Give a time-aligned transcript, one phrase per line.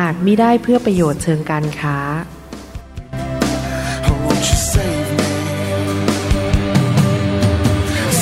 [0.00, 1.98] หากมิได้เพื่อประโยชน์เชิงการค้า
[4.06, 5.28] Oh, won't you save me?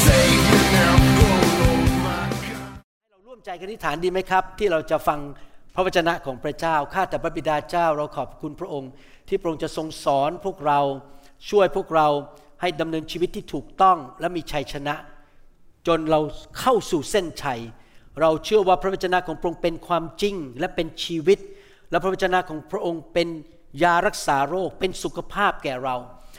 [0.05, 0.95] Save me now,
[1.67, 2.73] oh my God.
[3.11, 5.19] เราร่วมใจกันอธิษฐานดีไหมครับ ที่เราจะฟัง
[5.75, 8.91] พระวจนะของพระเจ้า ข้าแต่พระบิดาเจ้าเราขอบคุณพระองค์
[9.29, 10.81] ที่พระองค์จะทรงสอนพวกเรา
[11.51, 12.09] ช่วยพวกเรา
[12.61, 14.95] ให้ดำเนินชีวิตที่ถูกต้องและมีชัยชนะ
[15.87, 16.21] จนเรา
[16.61, 17.61] เข้าสู่เส้นชัย
[18.21, 21.39] เราเชื่อว่าพระวจนะของพระองค์เป็นความจริงและเป็นชีวิต
[21.93, 23.29] และพระวจนะของพระองค์เป็น
[23.83, 25.97] ยารักษาโรคเป็นสุขภาพแก่เรา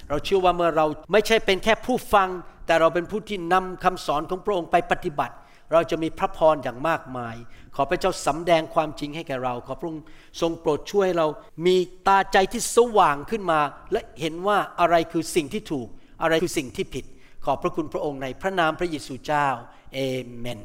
[0.09, 2.29] เราเชื่อว่าเมื่อเราไม่ใช่เป็นแค่ผู้ฟัง
[2.65, 5.35] แต่เราเป็นผู้ที่นำคำสอนของพระองค์ไปปฏิบัติ
[5.71, 7.35] เราจะมีพระพรอย่างมากมาย
[7.75, 10.03] ขอพระเจ้าสำแดงความจริงให้แก่เรา ขอพระองค์
[10.41, 11.27] ทรงโปรดช่วยเรา
[11.65, 11.75] มี
[12.07, 13.59] ตาใจที่สว่างขึ้นมา
[13.91, 15.87] และเห็นว่าอะไรคือสิ่งที่ถูก
[16.21, 17.05] อะไรคือสิ่งที่ผิด
[17.45, 19.47] ขอบพระคุณพระองค์ในพระนามพระเยซูเจ้า
[19.93, 19.99] เอ
[20.39, 20.59] เมน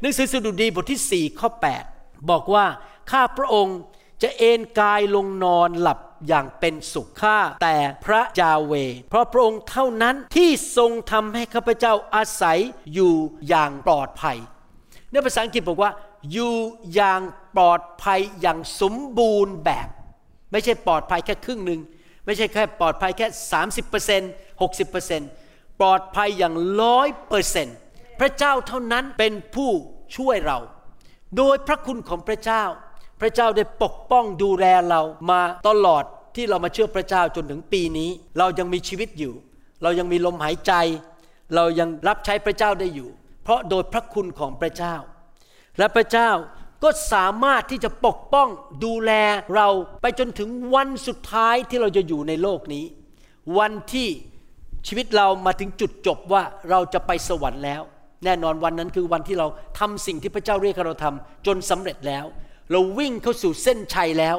[0.00, 1.48] หนังสือสดุดีบทที่4ข้อ
[1.90, 2.64] 8บอกว่า
[3.10, 3.76] ข้าพระองค์
[4.22, 8.72] จะเอนกายลงนอนหลับอย่างเป็นสุขข้าแต่พระยาเว
[9.10, 12.58] เพราะพระองค์เท่านั้นที่ทรงทำให้ข้าพเจ้าอาศัย
[12.94, 13.14] อยู่
[13.48, 14.36] อย่างปลอดภัย
[15.10, 15.92] ในภาษาอังกฤษบอกว่า
[16.32, 16.54] อยู่
[16.94, 17.20] อย่าง
[17.56, 19.88] ปลอดภัยอย่างสมบูรณ์แบบ
[20.52, 21.80] ไม่ใช่ปลอดภัยแค่ครึ่งหนึ่ง
[22.24, 23.26] ไม่ใช่แค่ปลอดภัยแค่
[24.08, 27.76] 30% 60%ปลอดภัยอย่างร้อยเปอร์เซนต์
[28.20, 29.70] พระเจ้าเท่านั้นเป็นผู้
[30.16, 30.58] ช่วยเรา
[31.36, 32.64] โดยพระคุณของพระเจ้า
[33.20, 36.04] พระเจ้าได้ปกป้องดูแลเรามาตลอด
[36.36, 39.34] ที่เรามาเชื่อพระเจ้าจนถึงปีนี้ เรายังมีชีวิตอยู่
[39.82, 40.72] เรายังมีลมหายใจ
[41.54, 43.08] เรายังรับใช้พระเจ้าได้อยู่
[43.42, 44.94] เพราะโดยพระคุณของพระเจ้า
[45.78, 46.30] และพระเจ้า
[46.82, 48.48] ก็สามารถที่จะปกป้อง
[48.84, 49.12] ดูแล
[49.56, 49.68] เรา
[50.02, 52.84] ไปจนถึงวันสุดท้ายที่เราจะอยู่ในโลกนี้
[53.58, 54.08] วันที่
[54.86, 57.82] ชีวิตเรามาถึงจุดจบว่าเราจะไปสวรรค์แล้ว
[58.24, 59.46] แน่นอนวันนั้นคือวันที่เรา
[59.78, 62.24] ทำสิ่งที่พระเจ้าเรียกเราทำจนสำเร็จแล้ว
[62.70, 64.36] เราวิ่งเข้าสู่เส้นชัยแล้ว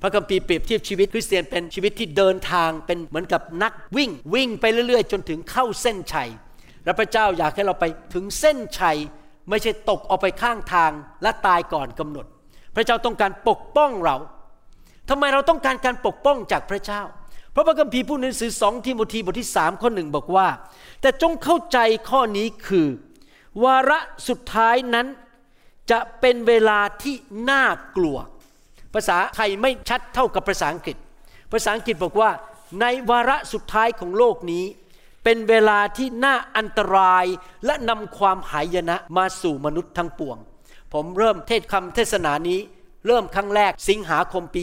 [0.00, 6.28] พระคัมภีร์เปรียบเทียบชีวิตคริสเตียนเป็นชีวิตที่เดินทางเป็นเหมือนกับนักวิ่งวิ่งไปเรื่อยๆ จนถึงเข้าเส้นชัย
[6.84, 7.84] และพระเจ้าอยากให้เราไป
[8.14, 8.96] ถึงเส้นชัย
[9.50, 12.26] ไม่ใช่ตกออกไปข้างทางและตายก่อนกำหนด
[12.74, 14.16] พระเจ้าต้องการปกป้องเรา
[15.08, 17.02] ทำไมเราต้องการการปกป้องจากพระเจ้า
[17.52, 20.48] เพราะพระคัมภีร์พูดในหนังสือสองทิโมธีบทที่สามข้อหนึ่งบอกว่า
[21.00, 21.78] แต่จงเข้าใจ
[22.10, 22.88] ข้อนี้คือ
[23.64, 23.98] วาระ
[24.28, 25.06] สุดท้ายนั้น
[25.90, 27.16] จะเป็นเวลาที่
[27.50, 27.64] น่า
[27.96, 28.18] กลัว
[28.94, 30.96] ภาษาไทยไม่ชัดเท่ากับภาษาอังกฤษ
[31.52, 32.30] ภาษาอังกฤษบอกว่า
[32.80, 34.64] ในวาระสุดท้ายของโลกนี้
[35.24, 37.24] เป็นเวลาที่น่าอันตราย
[37.66, 40.38] และนำความหายนะมาสู่มนุษย์ทั้งปวง
[40.92, 42.58] ผมเริ่มเทศคำเทศนานี้
[43.06, 44.62] เริ่มครั้งแรกสิงหาคมปี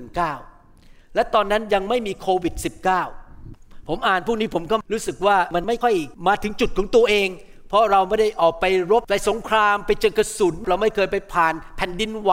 [0.00, 2.54] 2019 และตอนนั้นยังไม่มีโควิด
[3.20, 5.94] -19 ผมอ่านพวกนี้ผมก็รู้สึกว่ามันไม่ค่อย
[6.28, 7.28] มาถึงจุดของตัวเอง
[7.72, 12.32] เพราะเราไม่ได้ออกไปรบไปสงคราม ไปเจอกระสุน เราไม่เคยไปผ่านแผ่นดินไหว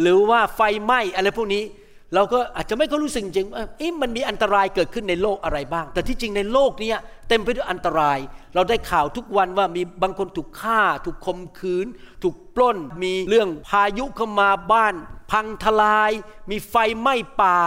[0.00, 1.62] หรือว่าไฟไหม้อะไรพวกนี้
[2.14, 6.92] เราก็อาจจะไม่ก็รู้สึกจริงว่าเอ๊ะมันมีอันตรายเกิดขึ้นในโลกอะไรบ้าง แต่ที่จริงในโลกนี้
[7.28, 8.18] เต็มไปด้วยอันตราย
[8.54, 11.86] เราได้ข่าวทุกวันว่ามีบางคนถูกฆ่า ถูกข่มขืน
[12.22, 14.94] ถูกปล้น มีเรื่องพายุเข้ามาบ้าน
[15.30, 16.10] พังทลาย
[16.50, 17.58] มีไฟไหม้ป่า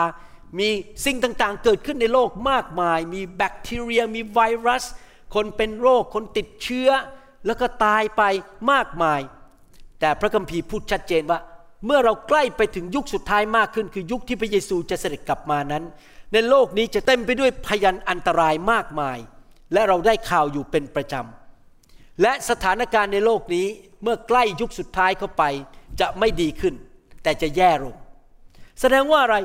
[0.59, 0.69] มี
[1.05, 4.85] สิ่งต่างๆ เกิดขึ้นในโลกมากมาย มีแบคทีเรีย มีไวรัส
[5.35, 6.89] คนเป็นโรคคนติดเชื้อ
[7.45, 8.23] แล้วก็ตายไป
[8.71, 9.21] มากมาย
[9.99, 11.39] แต่พระคัมภีร์พูดชัดเจนว่า
[11.85, 15.83] เมื่อเราใกล้ไปถึงยุคสุดท้ายมากขึ้น คือยุคที่พระเยซูจะเสด็จกลับมานั้น
[16.33, 19.17] ในโลกนี้จะเต็มไปด้วยพยันอันตรายมากมาย
[19.73, 23.67] และเราได้ข่าวอยู่เป็นประจำและสถานการณ์ในโลกนี้
[24.03, 25.43] เมื่อใกล้ยุคสุดท้ายเข้าไป
[25.99, 26.73] จะไม่ดีขึ้น
[27.23, 27.95] แต่จะแย่ลง
[28.79, 29.37] แสดงว่าอะไร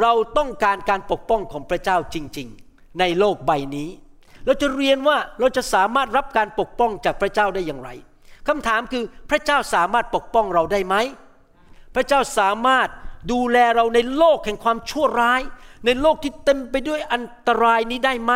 [0.00, 3.88] เราต้องการการปกป้องของพระเจ้าจริง ๆ ในโลกใบนี้
[4.46, 7.90] เราจะเรียนว่าเราจะสามารถรับการปกป้องจากพระเจ้าได้อย่างไร
[8.48, 10.94] คำถามคือพระเจ้าสามารถปกป้องเราได้ไหม
[11.94, 12.88] พระเจ้าสามารถ
[13.32, 15.40] ดูแลเราในโลกแห่งความชั่วร้าย
[15.84, 18.32] ในโลกที่เต็มไปด้วยอันตรายนี้ได้ไหม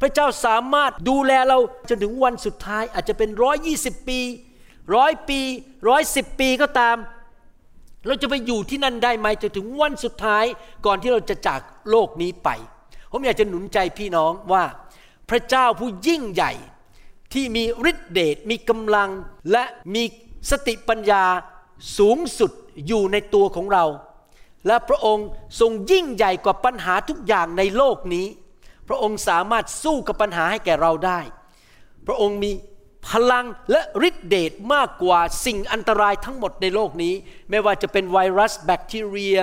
[0.00, 1.58] พระเจ้าสามารถดูแลเรา
[1.88, 4.20] จนถึงวันสุดท้ายอาจจะเป็นร้อยยี่สิบปี
[4.94, 5.40] ร้อยปี
[5.88, 6.96] ร้อยสิบปีก็ตาม
[8.06, 10.44] เราจะไปอยู่ที่นั่นได้ไหมจนถึงวันสุดท้าย
[10.86, 12.48] ก่อนที่เราจะจากโลกนี้ไป
[13.10, 14.62] ผมอยากจะหนุนใจพี่น้องว่า
[15.30, 16.52] พระเจ้าผู้ยิ่งใหญ่
[17.32, 19.10] ที่มีฤทธิเดชมีกำลัง
[19.52, 19.64] และ
[19.94, 20.02] มี
[20.50, 21.24] สติปัญญา
[21.98, 22.52] สูงสุด
[22.86, 23.84] อยู่ในตัวของเรา
[24.66, 25.26] และพระองค์
[25.60, 28.26] ทรงยิ่งใหญ่กว่าปัญหาทุกอย่างในโลกนี้
[28.88, 31.20] พระองค์สามารถสู้กับปัญหาให้แก่เราได้
[32.06, 32.52] พระองค์มี
[33.08, 37.14] พลังและฤทธิเดชมากกว่าสิ่งอันตรายทั้งหมดในโลกนี้
[37.50, 39.38] ไม่ว่าจะเป็นไวรัสแบคทีเรีย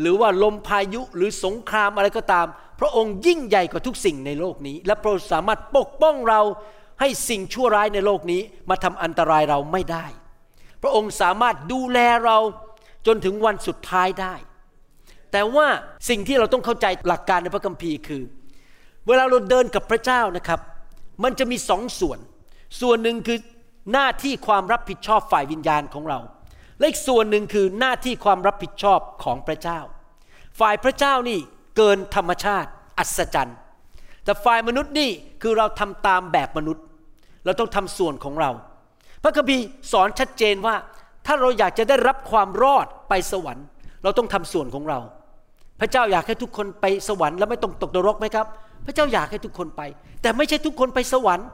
[0.00, 2.46] หรือว่าลมพายุหรือสงครามอะไรก็ตาม
[2.80, 6.40] พระองค์ยิ่งใหญ่กว่าทุกสิ่งในโลกนี้ และพระองค์สามารถปกป้องเรา
[7.00, 8.40] ให้สิ่งชั่วร้ายในโลกนี้
[8.70, 10.06] มาทำอันตรายเราไม่ได้
[10.82, 12.38] พระองค์สามารถดูแลเรา
[13.06, 14.34] จนถึงวันสุดท้ายได้
[15.32, 15.66] แต่ว่า
[16.08, 18.22] สิ่งที่เราต้องเข้าใจหลักการในพระคัมภีร์คือ
[19.06, 20.60] เวลาเราเดินกับพระเจ้านะครับ
[21.24, 22.18] มันจะมีสองส่วน
[22.80, 23.38] ส่วนหนึ่งคือ
[23.92, 26.18] หน้าที่ความรับผิดชอบฝ่ายวิญญาณของเรา
[26.78, 29.80] และอีกส่วนหนึ่งคือหน้าที่ความรับผิดชอบของพระเจ้า
[30.60, 31.40] ฝ่ายพระเจ้านี่
[31.76, 33.56] เกินธรรมชาติ อัศจรรย์
[34.24, 35.10] แต่ฝ่ายมนุษย์นี่
[35.42, 36.84] คือเราทำตามแบบมนุษย์
[37.44, 38.50] เราต้องทำส่วนของเรา
[39.22, 40.74] พระคัมภีร์สอนชัดเจนว่า
[41.26, 43.64] ถ้าเราอยากจะได้รับความรอดไปสวรรค์
[44.02, 44.98] เราต้องทำส่วนของเรา
[45.80, 48.46] พระเจ้าอยากให้ทุกคนไปสวรรค์แล้วไม่ต้องตกนรกไหมครับ
[48.86, 49.82] พระเจ้าอยากให้ทุกคนไป
[50.22, 51.48] แต่ไม่ใช่ทุกคนไปสวรรค์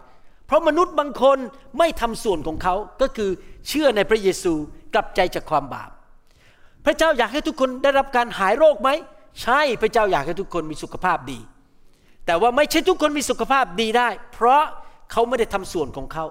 [0.46, 1.38] เพราะมนุษย์บางคน
[1.78, 3.30] ไม่ทำส่วนของเขาก็คือ
[3.68, 4.52] เชื่อในพระเยซู
[4.94, 5.90] กลับใจจากความบาป
[6.84, 8.90] พระเจ้าอยากให้ทุกคนได้รับการหายโรคไหม
[9.43, 11.40] ใช่พระเจ้าอยากให้ทุกคนมีสุขภาพดี
[12.26, 14.62] แต่ว่าไม่ใช่ทุกคนมีสุขภาพดีได้ เพราะ
[15.11, 16.25] เขาไม่ได้ทำส่วนของเขา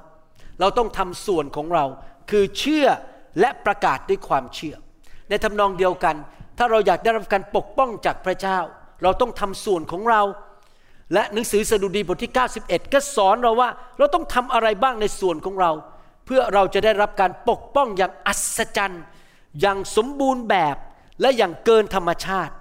[0.59, 1.86] เราต้องทำส่วนของเรา
[2.30, 2.88] คือเชื่อ
[3.39, 4.75] และประกาศด้วยความเชื่อ
[5.30, 6.15] ในทำนองเดียวกัน
[6.57, 8.59] ถ้าเราอยากได้รับการปกป้องจากพระเจ้า
[9.04, 10.21] เราต้องทำส่วนของเรา
[11.13, 12.31] และหนังสือสดุดีบทที่
[12.63, 15.71] 91 ก็สอนเราว่า เราต้องทำอะไรบ้างในส่วนของเรา
[16.25, 19.04] เพื่อเราจะได้รับการปกป้องอย่างอัศจรรย์
[19.62, 20.75] อย่างสมบูรณ์แบบ
[21.21, 22.54] และอย่างเกินธรรมชาติ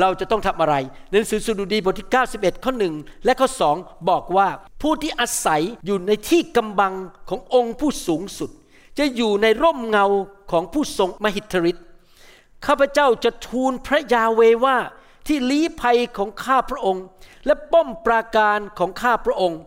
[0.00, 0.74] เราจะต้องทำอะไร
[1.10, 2.94] หนังสือสดุดีบทที่ 91 ข้อหนึ่ง
[3.24, 3.76] และข้อสอง
[4.08, 4.48] บอกว่า
[4.82, 6.94] ผู้ที่อาศัยอยู่ในที่กำบัง
[7.28, 8.50] ขององค์ผู้สูงสุด
[8.98, 10.06] จะอยู่ในร่มเงา
[10.52, 11.84] ของผู้ทรงมหิทธิฤทธิ์
[12.66, 14.76] ข้าพเจ้าจะทูลพระยาเวว่า
[15.26, 17.04] ที่ลี้ภัยของข้าพระองค์
[17.46, 19.58] และป้อมปราการของข้าพระองค์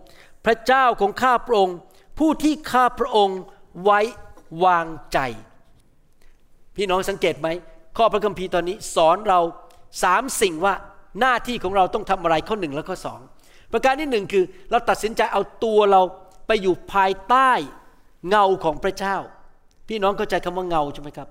[0.45, 1.75] พระเจ้าของข้าพระองค์
[2.19, 3.39] ผู้ที่ข้าพระองค์
[3.83, 3.99] ไว้
[4.63, 5.19] วางใจ
[6.75, 7.47] พี่น้องสังเกตไหม
[7.97, 9.39] ข้อพระคัมภีร์ตอนนี้สอนเรา
[10.03, 10.73] สามสิ่งว่า
[11.19, 13.19] หน้าที่ของเราต้องทำอะไรข้อหนึ่งและข้อสอง
[13.71, 16.01] ประการที่หนึ่งคือเราตัดสินใจเอาตัวเรา
[16.47, 17.51] ไปอยู่ภายใต้
[18.29, 19.15] เงาของพระเจ้า
[19.87, 21.27] พี่น้องเข้าใจคำว่าเงาใช่ไหมครับ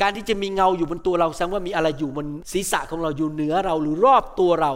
[0.00, 4.72] การที่จะมีเงาอยู่บนตัวเราแสดงว่ามีอะไรอยู่บนศีรษะของเราอยู่เหนือเราหรือรอบตัวเรา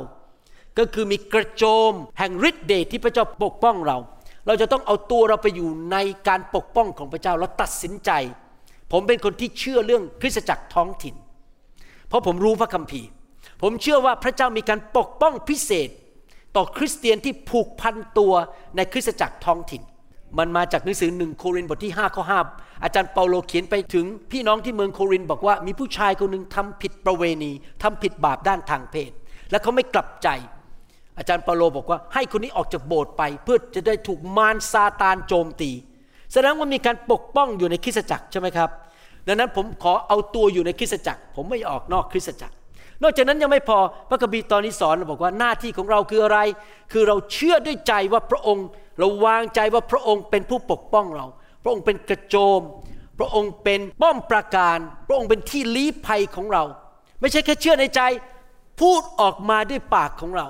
[0.78, 3.98] ก็คือมีกระโจมแห่งฤทธิเดชที่พระเจ้าปกป้องเรา
[4.46, 5.96] เราจะต้องเอาตัวเราไปอยู่ใน
[6.28, 8.10] การปกป้องของพระเจ้าแล้วตัดสินใจ
[8.92, 11.14] ผมเป็นคนที่เชื่อเรื่องคริสตจักรท้องถิ่น
[12.08, 13.08] เพราะผมรู้พระคัมภีร์
[13.62, 15.88] ผมเชื่อว่าพระเจ้ามีการปกป้องพิเศษ
[16.56, 18.32] ต่อคริสเตียนที่ผูกพันตัว
[18.76, 19.82] ในคริสตจักรท้องถิ่น
[20.38, 22.24] มันมาจากหนังสือหนึ่งโครินธ์บทที่5ข้อ
[22.54, 29.10] 5อาจารย์เปาโลเขียนไปถึงพี่น้องที่เมืองโครินธ์บอกว่ามีผู้ชายคนหนึ่งทำผิดประเวณีทำผิดบาปด้านทางเพศ
[29.50, 30.28] และเขาไม่กลับใจ
[31.18, 35.70] อาจารย์เปาโลบอกว่าให้คนนี้ออกจากโบสถ์ไป เพื่อจะได้ถูกมารซาตานโจมตี
[36.32, 38.70] แสดงว่ามีการปกป้องอยู่ในคริสตจักรใช่ไหมครับ
[39.26, 42.54] ดังนั้นผมขอเอาตัวอยู่ในคริสตจักร ผมไม่ออกนอกคริสตจักร
[43.02, 43.78] นอกจากนั้นยังไม่พอ
[44.08, 46.38] พระคัมภีร์ตอนนี้สอนบอกว่าหน้าที่ของเราคืออะไร
[46.92, 48.66] คือเราเชื่อด้วยใจว่าพระองค์
[48.98, 51.26] เราวางใจว่าพระองค์เป็นผู้ปกป้องเรา
[51.62, 52.60] พระองค์เป็นกระโจม
[53.18, 56.64] พระองค์เป็นป้อมปราการ พระองค์เป็นที่ลี้ภัยของเรา
[57.20, 58.00] ไม่ใช่แค่เชื่อในใจ
[58.80, 60.48] พูดออกมาด้วยปากของเรา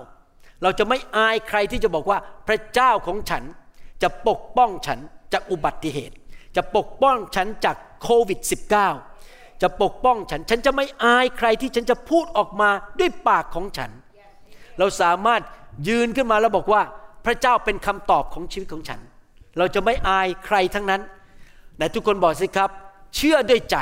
[0.63, 3.43] เราจะไม่อายใครที่จะบอกว่าพระเจ้าของฉัน
[4.03, 4.99] จะปกป้องฉัน
[5.33, 6.17] จากอุบัติเหตุ
[6.57, 8.41] จะปกป้องฉันจากโควิด
[8.85, 9.16] -19
[9.63, 13.91] จะปกป้องฉัน ฉันจะไม่อายใครที่ฉันจะพูดออกมาด้วยปากของฉัน
[14.79, 15.43] เราสามารถ
[15.89, 16.83] ยืนขึ้นมาแล้วบอกว่า
[17.25, 19.01] พระเจ้าเป็นคำตอบของชีวิตของฉัน
[19.59, 21.03] เราจะไม่อายใครทั้งนั้น
[21.79, 22.71] แต่ทุกคนบอกสิครับ
[23.17, 23.77] เชื่อด้วยใจ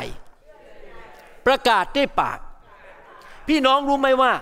[1.46, 2.38] ประกาศด้วยปาก
[3.48, 4.32] พี่น้องรู้ไหมว่า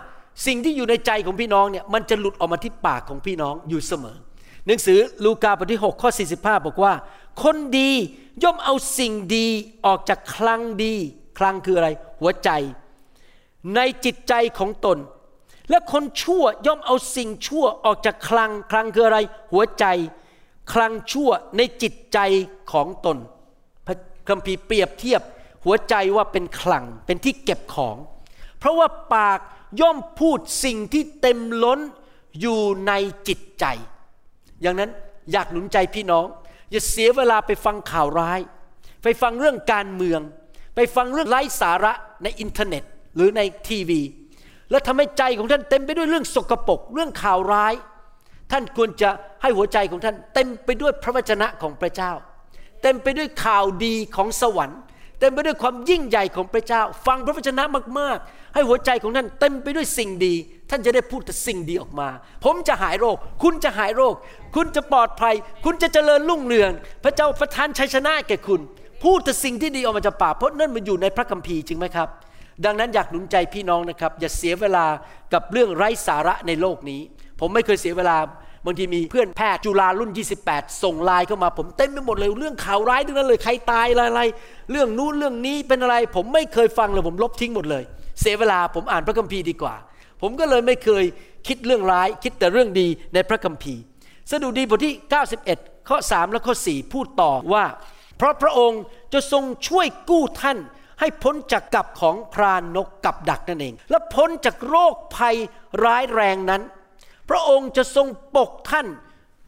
[0.46, 4.16] สิ่งที่อยู่ในใจของพี่น้องเนี่ยมันจะหลุดออกมาที่ปากของพี่น้องอยู่เสมอ
[4.66, 6.92] หนังสือลูกาบทที่6ข้อ45 บอกว่า
[7.42, 7.90] คนดี
[8.42, 9.46] ย่อมเอาสิ่งดี
[9.86, 10.94] ออกจากคลังดี
[11.38, 11.88] คลังคืออะไร
[12.20, 12.50] หัวใจ
[13.74, 14.98] ในจิตใจของตน
[15.70, 19.18] และคนชั่วย่อมเอาสิ่งชั่วออกจากคลัง คลังคืออะไร
[19.52, 19.84] หัวใจ
[20.72, 22.18] คลังชั่วในจิตใจ
[22.72, 23.18] ของตน
[23.86, 23.96] พระ
[24.28, 25.22] คัมภีร์เปรียบเทียบ
[25.64, 27.96] หัวใจว่าเป็นคลังเป็นที่เก็บของ
[28.58, 29.38] เพราะว่าปาก
[29.80, 31.80] ย่อมพูดสิ่งที่เต็มล้น
[32.40, 32.92] อยู่ใน
[33.28, 33.64] จิตใจ
[34.62, 34.90] อย่างนั้น
[35.32, 36.26] อยากหนุนใจพี่น้อง
[36.70, 38.40] อย่าเสียเวลาไปฟังข่าวร้าย
[39.02, 40.20] ไปฟังเรื่องการเมือง
[40.74, 42.82] ไปฟังเรื่องไร้สาระในอินเทอร์เน็ต
[43.16, 44.00] หรือในทีวี
[44.70, 47.74] แล้วทำให้ใจของท่านเต็มไปด้วยเรื่องสกปรกเรื่องข่าวร้าย
[48.52, 49.10] ท่านควรจะ
[49.42, 52.12] ให้หัวใจของท่าน เต็มไปด้วยพระวจนะของพระเจ้า
[52.82, 54.80] เต็มไปด้วยข่าวดีของสวรรค์
[55.20, 57.64] เต็มไปด้วยความยิ่งใหญ่ของพระเจ้า ฟังพระวจนะ
[57.98, 60.34] มากๆ ให้หัวใจของท่านเต็มไปด้วยสิ่งดี
[60.70, 62.08] ท่านจะได้พูดแต่สิ่งดีออกมา
[62.44, 64.14] ผมจะหายโรค คุณจะหายโรค
[64.56, 66.70] คุณจะปลอดภัย คุณจะเจริญรุ่งเรือง
[67.04, 68.60] พระเจ้าประทานชัยชนะแก่คุณ
[69.02, 72.08] พูดแต่สิ่งที่ดีออกมาจากปากเพราะนั่นมันอยู่ในพระคัมภีร์จริงไหมครับ
[72.64, 74.86] ดังนั้นอยากหนุนใจพี่น้องนะครับ อย่าเสียเวลา
[75.32, 77.00] กับเรื่องไร้สาระในโลกนี้
[77.40, 78.16] ผมไม่เคยเสียเวลา
[78.66, 80.10] บางทีมีเพื่อนแพทย์จุฬารุ่น
[80.46, 84.22] 28 ส่งไลน์เข้ามาผมเต็มไปหมดเลยเรื่องข่าวร้ายทั้งนั้นเลยใครตายอะไร
[84.70, 87.84] เรื่องนู้นเรื่องนี้เป็นอะไร ผมไม่เคยฟังเลยผมลบทิ้งหมดเลย
[88.20, 89.74] เสียเวลาผมอ่านพระคัมภีร์ดีกว่า
[90.22, 91.04] ผมก็เลยไม่เคย
[91.46, 93.80] คิดเรื่องร้าย คิดแต่เรื่องดีในพระคัมภีร์
[94.30, 94.94] สดุดีบทที่
[95.42, 97.64] 91 ข้อ 3 และข้อ 4 พูดต่อว่า
[98.22, 100.58] เพราะพระองค์จะทรงช่วยกู้ท่าน
[101.00, 105.36] ให้พ้นจากกับของพรานนกกับดักนั่นเอง และพ้นจากโรคภัย
[105.84, 106.62] ร้ายแรงนั้น
[107.30, 108.86] พระองค์จะทรงปกท่าน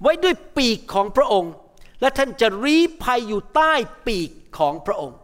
[0.02, 1.52] ไว้ด้วยปีกของพระองค์
[2.00, 3.73] และท่านจะรีภัยอยู่ใต้
[4.07, 5.16] ปีกของพระองค์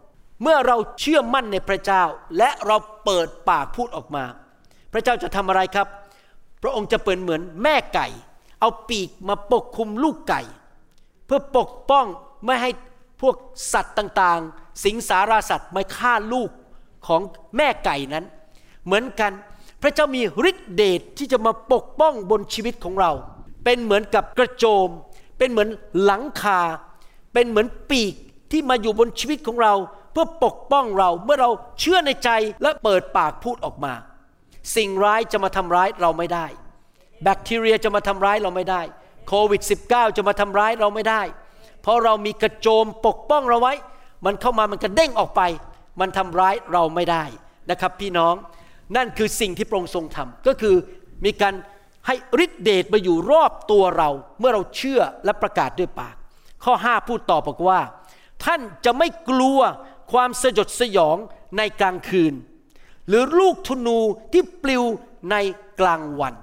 [0.42, 2.02] เมื่อเราเชื่อมั่นในพระเจ้า
[2.38, 4.25] และเราเปิดปากพูดออกมา
[4.92, 5.87] พระเจ้าจะทำอะไรครับ
[6.62, 8.09] พระองค์จะเป็นเหมือนแม่ไก่
[8.61, 10.42] เอาปีกมาปกคุมลูกไก่
[11.26, 12.07] เพื่อปกป้อง
[12.47, 12.71] ไม่ให้
[13.21, 13.35] พวก
[13.73, 16.50] สัตว์ต่างๆ สิงสาราสัตว์มาฆ่าลูก
[17.07, 17.21] ของ
[17.57, 18.25] แม่ไก่นั้น
[18.85, 19.33] เหมือนกัน
[19.83, 23.12] พระเจ้ามีฤทธิเดชที่จะมาปกป้องบนชีวิตของเรา
[23.65, 24.89] เป็นเหมือนกับกระโจม
[25.39, 25.69] เป็นเหมือน
[26.03, 26.61] หลังคา
[27.33, 28.15] เป็นเหมือนปีก
[28.50, 29.75] ที่มาอยู่บนชีวิตของเรา
[30.12, 31.50] เพื่อปกป้องเราเมื่อเรา
[31.81, 32.31] เชื่อในใจ
[32.62, 33.95] และเปิดปากพูดออกมา
[34.77, 36.47] สิ่งร้ายจะมาทำร้ายเราไม่ได้
[37.23, 38.83] แบคทีเรียจะมาทำร้ายเราไม่ได้
[39.29, 41.23] โควิด -19 จะมาทำร้ายเราไม่ได้
[41.82, 43.75] เพราะเรามีกระโจมปกป้องเราไว้
[44.26, 45.42] มันเข้ามามันกระเด้งออกไป
[46.00, 47.25] มันทำร้ายเราไม่ได้
[47.70, 48.34] นะครับพี่น้อง
[48.96, 50.76] นั่นคือสิ่งที่พระองค์ทรงทำก็คือ
[51.25, 51.54] มีการ
[52.06, 56.14] ให้ฤทธิเดชมาอยู่รอบตัวเรา เมื่อเราเชื่อและประกาศด้วยปาก
[56.64, 57.80] ข้อ 5 พูดต่อบอกว่า
[58.44, 59.58] ท่านจะไม่กลัว
[60.12, 61.16] ความสยดสยอง
[61.58, 62.34] ในกลางคืน
[63.08, 63.99] หรือลูกธนู
[64.32, 64.84] ที่ปลิว
[65.30, 65.37] ใน
[65.80, 66.34] กลางวัน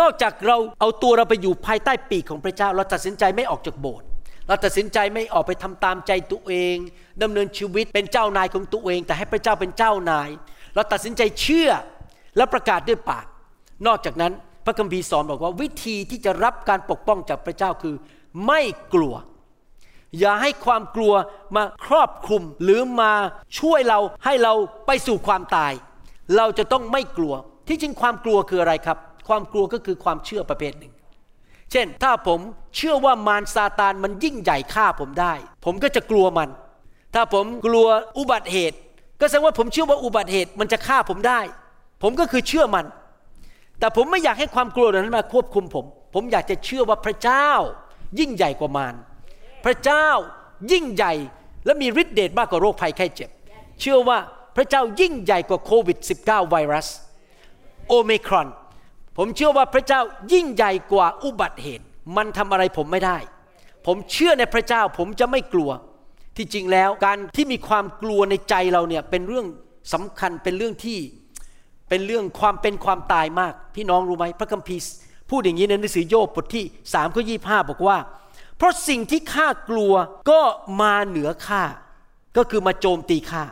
[0.00, 4.06] นอกจากเราเอาตัวเราไปอยู่ภายใต้ปีกของพระเจ้า เราตัดสินใจไม่ออกจากโบสถ์
[4.48, 6.76] เราตัดสินใจไม่ออกไปทำตามใจตัวเอง
[7.22, 10.28] ดำเนินชีวิตเป็นเจ้านายของตัวเอง แต่ให้พระเจ้าเป็นเจ้านาย
[10.74, 11.70] เราตัดสินใจเชื่อ
[12.36, 13.26] และประกาศด้วยปาก
[13.86, 14.32] นอกจากนั้น
[14.64, 17.94] พระคัมภีร์สอนบอกว่าวิธีที่จะรับการปกป้องจากพระเจ้าคือ
[18.46, 18.60] ไม่
[18.94, 19.14] กลัว
[20.18, 21.14] อย่าให้ความกลัว
[21.56, 23.12] มาครอบคลุมหรือมา
[23.58, 24.54] ช่วยเราให้เรา
[24.86, 25.72] ไปสู่ความตาย
[26.36, 27.34] เราจะต้องไม่กลัว
[27.68, 28.98] ที่จริงความกลัวคืออะไรครับ
[29.28, 30.92] ความกลัวก็คือความเชื่อประเภทหนึ่ง
[31.72, 32.40] เช่น ถ้าผม
[32.76, 36.48] เชื่อว่ามารซาตานมันยิ่งใหญ่ฆ่าผมได้ ผมก็จะกลัวมัน
[37.14, 37.86] ถ้าผมกลัว
[38.18, 38.76] อุบัติเหตุ
[39.20, 41.40] ก็แสดงว่าผมเชื่อว่าอุบัติเหตุมันจะฆ่าผมได้
[42.02, 42.86] ผมก็คือเชื่อมัน
[43.78, 47.48] แต่ผมไม่อยากให้ความกลัวนั้นมาควบคุมผม ผมอยากจะเชื่อว่าพระเจ้า
[48.18, 48.94] ยิ่งใหญ่กว่ามาร
[49.64, 50.06] พระเจ้า
[50.72, 51.12] ยิ่งใหญ่
[51.64, 53.30] และมีฤทธิเดชมากกว่าโรคภัยไข้เจ็บ
[53.80, 54.18] เชื่อว่า
[54.56, 56.88] พระเจ้ายิ่งใหญ่กว่าโควิด -19 ไวรัส
[57.88, 58.48] โอเมครอน
[59.16, 60.00] ผมเชื่อว่าพระเจ้า
[60.32, 61.84] ยิ่งใหญ่กว่าอุบัติเหตุ
[62.16, 63.18] มันทำอะไรผมไม่ได้
[63.86, 65.70] ผมเชื่อในพระเจ้าผมจะไม่กลัว
[66.36, 69.46] ที่จริงแล้วการที่มีความกลัวในใจเราเนี่ยเป็นเรื่อง
[69.92, 70.98] สำคัญเป็นเรื่องที่
[71.88, 74.92] เป็นเรื่องความเป็นความตายมาก พี่น้องรู้ไหมพระคัมภีร์
[75.30, 77.98] พูดอย่างนี้ในหนังสือโยบบทที่3ข้อ25บอกว่า
[78.56, 79.92] เพราะสิ่งที่ข้ากลัว
[80.30, 80.40] ก็
[80.80, 81.62] มาเหนือข้า
[82.36, 83.44] ก็คือมาโจมตีข้า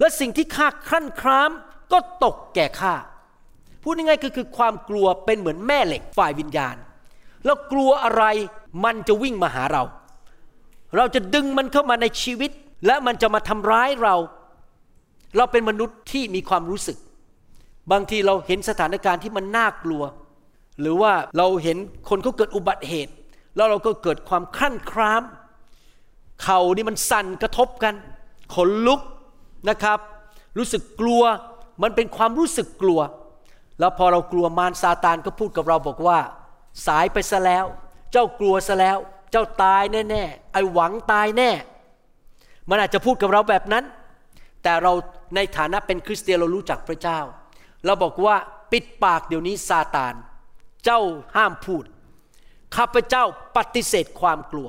[0.00, 1.50] และสิ่งที่ข้าครั่นคราม
[1.92, 2.94] ก็ตกแก่ข้า
[3.88, 6.76] พูดง่ายๆก็คือความกลัวเป็นเหมือนแม่เหล็กฝ่ายวิญญาณ
[7.44, 8.24] แล้วกลัวอะไร
[8.84, 9.82] มันจะวิ่งมาหาเรา
[10.96, 12.50] เราจะดึงมันเข้ามาในชีวิต
[12.86, 14.14] และมันจะมาทำร้ายเรา
[15.36, 16.98] เราเป็นมนุษย์ที่มีความรู้สึก
[17.92, 20.02] บางทีเราเห็นสถานการณ์ที่มันน่ากลัว
[20.80, 21.76] หรือว่าเราเห็น
[22.08, 23.12] คนเขาเกิดอุบัติเหตุ
[23.56, 25.22] แล้วเราก็เกิดความครั่นคราม
[26.42, 27.94] เข่านี่มันสั่นกระทบกัน
[28.54, 29.00] ขนลุก
[29.68, 29.98] นะครับ
[30.58, 31.22] รู้สึกกลัว
[31.82, 33.00] มันเป็นความรู้สึกกลัว
[33.80, 36.18] แล้วพอเรากลัวมารซาตานก็พูดกับเราบอกว่า
[36.86, 37.66] สายไปซะแล้ว
[38.12, 38.98] เจ้ากลัวซะแล้ว
[39.30, 41.50] เจ้าตายแน่ๆไอ้หวังตายแน่
[42.70, 43.84] มันอาจจะพูดกับเราแบบนั้น
[44.62, 44.92] แต่เรา
[45.34, 47.18] ในฐานะเป็นคริสเตียนเรารู้จักพระเจ้า
[47.84, 48.36] เราบอกว่า
[48.72, 50.14] ปิดปากเดี๋ยวนี้ซาตาน
[50.84, 51.00] เจ้า
[51.36, 51.84] ห้ามพูด
[52.76, 53.24] ข้าพเจ้า
[53.56, 54.68] ปฏิเสธความกลัว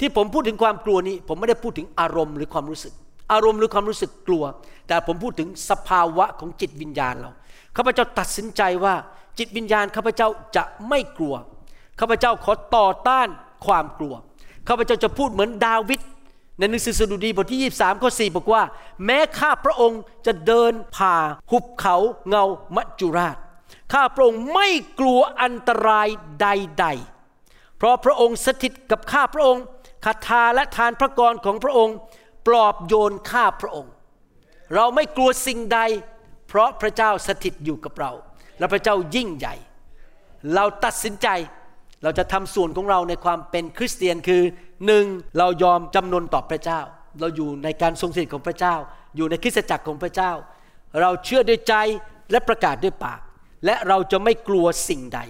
[0.00, 2.92] ที่ผมพูดถึงความกลัวนี้ ผมไม่ได้พูดถึงอารมณ์หรือความรู้สึก
[3.32, 4.44] อารมณ์หรือความรู้สึกกลัว
[4.88, 7.30] แต่ผมพูดถึงสภาวะของจิตวิญญาณเรา
[7.76, 8.94] ข้าพเจ้าตัดสินใจว่า
[9.38, 11.34] จิตวิญญาณข้าพเจ้าจะไม่กลัว
[12.00, 13.28] ข้าพเจ้าขอต่อต้าน
[13.66, 14.14] ความกลัว
[14.68, 16.00] ข้าพเจ้าจะพูดเหมือนดาวิด
[16.58, 18.62] ในหนังสือสดุดีบทที่ 23ข้อ4บอกว่า
[19.04, 21.16] แม้ข้าพระองค์จะเดินผ่า
[21.50, 21.96] หุบเขา
[22.28, 22.44] เงา
[22.76, 23.36] มัจจุราช
[23.92, 24.68] ข้าพระองค์ไม่
[25.00, 26.08] กลัวอันตราย
[26.40, 26.86] ใด
[27.30, 29.64] ๆ เพราะพระองค์สถิตกับข้าพระองค์
[30.04, 31.96] คาถาและทานพระกรของพระองค์
[32.46, 33.92] ปลอบโยนข้าพระองค์
[34.74, 35.80] เราไม่กลัวสิ่งใด
[36.56, 38.12] ราะพระเจ้าสถิตอยู่กับเรา
[38.58, 39.54] และพระเจ้ายิ่งใหญ่
[40.54, 41.28] เราตัดสินใจ
[42.02, 44.42] เราจะทำส่วนของเราในความเป็นคริสเตียนคือ
[44.86, 45.04] หนึ่ง
[45.38, 46.80] เรายอมจำนนต่อพระเจ้า
[47.20, 48.74] เราอยู่ในการทรงสถิตของพระเจ้า
[49.16, 50.32] อยู่ในคริสตจักรของพระเจ้า
[51.00, 51.74] เราเชื่อด้วยใจ
[52.30, 53.20] และประกาศด้วยปาก
[53.66, 55.20] และเราจะไม่กลัวสิ่งใด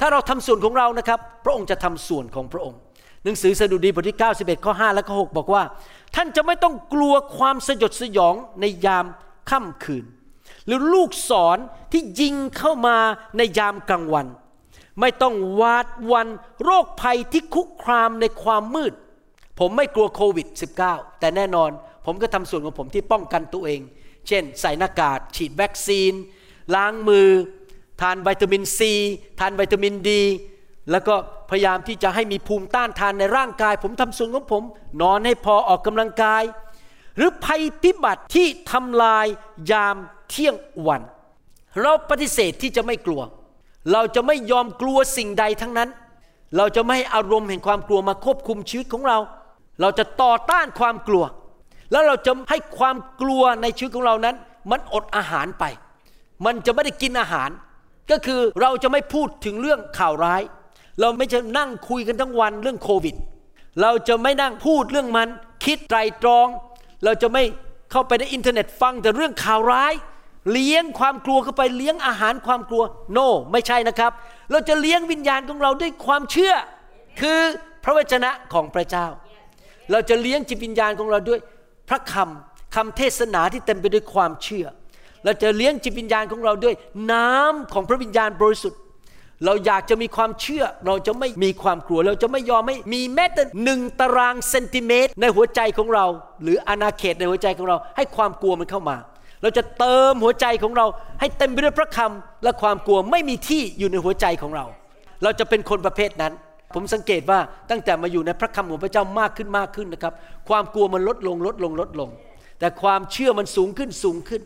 [0.00, 2.78] ถ้าเราทำส่วนของเรานะครับ พระองค์จะทำส่วนของพระองค์
[3.24, 5.62] หนังสือสดุดีบทที่ 91 ข้อ 5 และข้อ 6 บอกว่า
[6.16, 9.06] ท่านจะไม่ต้องกลัวความสยดสยองในยาม
[9.50, 10.04] ค่ำคืน
[10.66, 11.58] หรือลูกศร
[11.92, 12.96] ที่ยิงเข้ามา
[13.36, 14.26] ในยามกลางวัน
[15.00, 16.28] ไม่ต้องวาดวัน
[16.62, 18.92] โรคภัยที่คุกคามในความมืด
[19.58, 20.46] ผมไม่กลัวโควิด
[20.84, 21.70] -19 แต่แน่นอน
[22.06, 23.80] ผมก็ทำส่วนของผมที่ป้องกันตัวเอง
[24.28, 26.12] เช่น ใส่หน้ากากฉีดวัคซีน
[26.74, 27.28] ล้างมือ
[28.00, 28.92] ทานวิตามินซี
[29.40, 30.22] ทานวิตามินดี
[30.90, 31.14] แล้วก็
[31.50, 34.62] พยายามที่จะให้มีภูมิต้านทานในร่างกาย ผมทำส่วนของผม
[35.02, 36.42] นอนให้พอออกกำลังกาย
[37.16, 39.26] หรือภัยพิบัติที่ทำลาย
[39.72, 39.96] ยาม
[40.30, 40.54] เที่ยง
[40.86, 41.02] วัน
[41.82, 43.22] เราปฏิเสธที่จะไม่กลัว
[43.92, 45.88] เราจะไม่ยอมกลัวสิ่งใดทั้งนั้น
[46.56, 49.18] เราจะไม่ให้อารมณ์แห่งความกลัวมาควบคุมชีวิตของเรา
[49.80, 51.24] เราจะต่อต้านความกลัว
[51.92, 54.36] แล้วเราจะให้ความกลัวในชีวิตของเรานั้น
[54.70, 55.64] มันอดอาหารไป
[56.44, 57.50] มันจะไม่ได้กินอาหาร
[58.10, 60.42] ก็คือเราจะไม่พูดถึงเรื่องข่าวร้าย
[61.00, 63.14] เราไม่จะนั่งคุยกันทั้งวันเรื่องโควิด
[63.82, 65.28] เราจะไม่นั่งพูดเรื่องมัน
[65.64, 66.46] คิดไตรตรอง
[67.04, 67.42] เราจะไม่
[67.90, 69.92] เข้าไปในอินเทอร์เน็ตฟังแต่เรื่องข่าวร้าย
[70.52, 74.12] เลี้ยงความกลัวเข้าไปเลี้ยงอาหารความกลัว โน no, ไม่ใช่นะครับ
[74.50, 76.54] เราจะเลี้ยงวิญญาณของเราด้วยความเชื่อ
[77.20, 77.40] คือ
[77.84, 79.06] พระวจนะของพระเจ้า
[79.90, 81.40] เราจะเลี้ยงจิตวิญญาณของเราด้วย
[81.88, 84.66] พระคำคำเทศนาที่เต็มไปด้วยความเชื่อ
[85.24, 86.74] เราจะเลี้ยงจิตวิญญาณของเราด้วย
[87.12, 88.80] น้ำของพระวิญญาณบริสุทธิ์
[89.44, 96.06] เราอยากจะมีความเชื่อ เราจะไม่มีความกลัว เราจะไม่ยอมไม่มีแม้แต่หนึ่งตารางเซนติเมตร ในหัวใจของเรา
[96.42, 98.96] หรืออาณาเขตในหัวใจของเรา ให้ความกลัวมันเข้ามา
[99.42, 100.86] เราจะเติมหัวใจของเรา
[101.20, 104.64] ให้เต็มไปด้วยพระคำและความกลัวไม่มีที่อยู่ในหัวใจของเรา
[105.22, 106.32] เราจะเป็นคนประเภทนั้น
[106.74, 107.38] ผมสังเกตว่า
[107.70, 110.12] ตั้งแต่มาอยู่ในพระคำของพระเจ้ามากขึ้นมากขึ้นนะครับ
[110.48, 112.10] ความกลัวมันลดลงลดลงลดลง
[112.58, 114.42] แต่ความเชื่อมันสูงขึ้นสูงขึ้น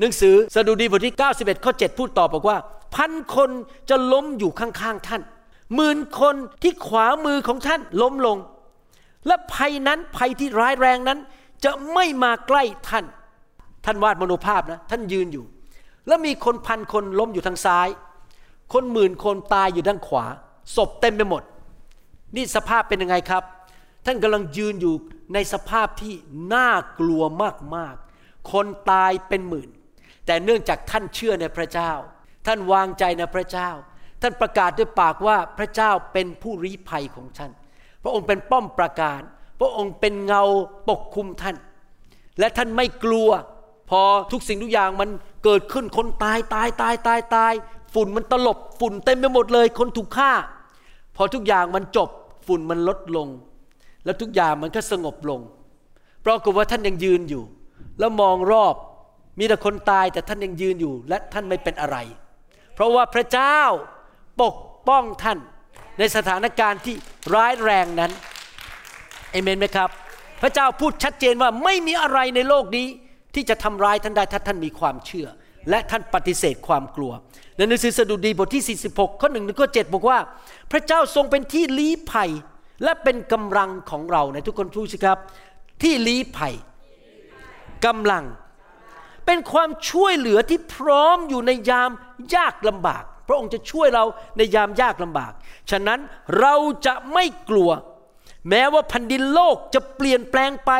[0.00, 2.56] หนังสือสดุดีบทที่ 91 ข้อ 7 พูดต่อบอกว่า
[2.96, 3.50] พันคน
[3.90, 5.22] จะล้มอยู่ข้างๆท่าน
[5.74, 8.36] หมื่นคนที่ขวามือของท่านล้มลง
[9.26, 11.18] และภัยนั้นภัยที่ร้ายแรงนั้น
[11.64, 13.04] จะไม่มาใกล้ท่าน
[13.86, 15.44] ท่านวาดมโนภาพนะท่านยืนอยู่
[16.06, 17.88] แล้วมีคนพันคนล้มอยู่ทางซ้าย
[18.72, 20.24] คนหมื่นคนตายอยู่ด้านขวา
[20.76, 21.42] ศพเต็มไปหมด
[22.36, 23.42] นี่สภาพเป็นยังไงครับ
[24.06, 24.94] ท่านกำลังยืนอยู่
[25.34, 26.14] ในสภาพที่
[26.54, 26.70] น่า
[27.00, 27.22] กลัว
[27.76, 29.68] มากๆ คนตายเป็นหมื่น
[30.26, 31.92] แต่เนื่องจากท่านเชื่อในพระเจ้า
[32.46, 33.70] ท่านวางใจในพระเจ้า
[34.22, 37.50] ท่านประกาศด้วยปากว่าพระเจ้าเป็นผู้รีภัยของท่าน
[38.02, 39.20] พระองค์เป็นป้อมประการ
[39.60, 40.42] พระองค์เป็นเงา
[40.88, 41.56] ปกคุมท่าน
[42.38, 43.30] และท่านไม่กลัว
[43.90, 44.00] พอ
[44.32, 45.08] ทุกสิ่งทุกอย่างมัน
[45.44, 47.52] เกิดขึ้นคนตายตายตายตายตาย
[47.94, 50.32] ฝุ่นมันตลบฝุ่นเต็มไปหมดเลย คนถูกฆ่า
[51.16, 52.10] พอทุกอย่างมันจบ
[52.46, 53.28] ฝุ่นมันลดลง
[54.04, 55.40] แล้วทุกอย่างมันก็สงบลง
[56.24, 57.42] ปรากฏว่าท่านยังยืนอยู่
[57.98, 58.74] แล้วมองรอบ
[59.38, 61.96] มีแต่คนตายแต่ท่านยังยืนอยู่ และท่านไม่เป็นอะไร
[62.74, 63.58] เพราะว่าพระเจ้า
[64.42, 64.56] ปก
[64.88, 65.38] ป้องท่าน
[65.98, 66.94] ในสถานการณ์ที่
[67.34, 68.12] ร้ายแรงนั้น
[69.30, 69.90] เอเมนไหมครับ
[70.42, 72.86] พระเจ้าพูดชัดเจนว่าไม่มีอะไรในโลกนี้
[73.36, 75.28] ที่จะทำร้ายท่านได้ถ้าท่านมีความเชื่อ
[75.70, 77.12] และท่านปฏิเสธความกลัว
[77.56, 80.18] ในหนังสือสดุดีบทที่ 46 ข้อหนึ่งถึงข้อ7บอกว่า
[80.72, 82.30] พระเจ้าทรงเป็นที่ลี้ภัย
[82.84, 85.18] และเป็นกำลังของเราในทุกคนพูดสิครับ
[85.82, 86.54] ที่ลี้ภัย
[87.86, 88.24] กำลัง
[89.26, 91.90] เป็นความช่วยเหลือที่พร้อมอยู่ในยาม
[92.34, 94.04] ยากลำบาก พระองค์จะช่วยเรา
[94.36, 95.32] ในยามยากลำบาก
[95.70, 96.00] ฉะนั้น
[96.40, 96.54] เรา
[96.86, 97.70] จะไม่กลัว
[98.48, 100.72] แม้ว่าแผ่นดินโลกจะเปลี่ยนแปลงไป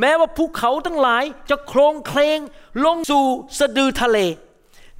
[0.00, 2.38] แม้ว่าภูเขาทั้งหลายจะโครงเคลง
[2.84, 3.24] ลงสู่
[3.58, 4.18] สะดือทะเล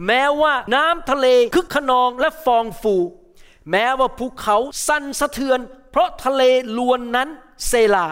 [0.07, 2.97] แม้ว่าน้ำทะเลคึกขนองและฟองฟู
[3.71, 6.43] แม้ว่าภูเขาสั่นสะเทือน เพราะทะเล
[6.79, 7.29] ลวนนั้น
[7.69, 8.09] เซลา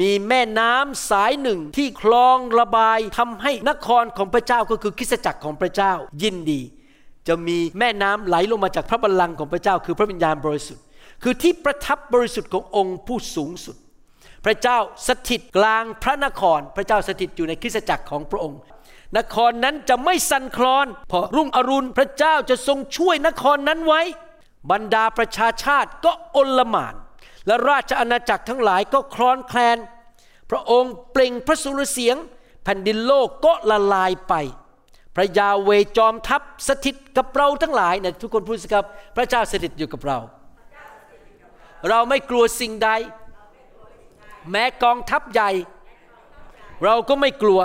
[0.00, 6.60] มีแม่น้ำสายหนึ่งที่คลองระบายทำให้นครของพระเจ้าก็คือคริสตจักรของพระเจ้า ยินดี
[7.28, 10.84] จะมีแม่น้ำไหลลงมาจากพระบัลลังก์ของพระเจ้า คือพระวิญญาณบริสุทธิ์
[11.22, 13.76] คือที่ประทับบริสุทธิ์ขององค์ผู้สูงสุด
[14.48, 18.60] ระเจ้าสถิตกลางพระนคร พระเจ้าสถิตอยู่ในคริสตจักรของพระองค์
[19.18, 24.02] นครนั้นจะไม่สั่นคลอน พอรุ่งอรุณพระเจ้าจะทรงช่วยนครนั้นไว้
[24.70, 26.94] บรรดาประชาชาติก็อลหม่าน
[27.46, 29.78] และราชอาณาจักรทั้งหลายก็คลอนแคลน
[30.50, 32.16] พระองค์เปล่งพระสุรเสียง
[32.64, 34.34] แผ่นดินโลกก็ละลายไป
[35.16, 38.84] พระยาเวจอมทัพสถิตกับเราทั้งหลายเนี่ยทุกคนพูดสิครับ
[39.16, 40.18] พระเจ้าสถิตอยู่กับเรา
[41.88, 42.90] เราไม่กลัวสิ่งใด
[44.50, 45.50] แม้กองทัพใหญ่
[46.84, 47.60] เราก็ไม่กลัว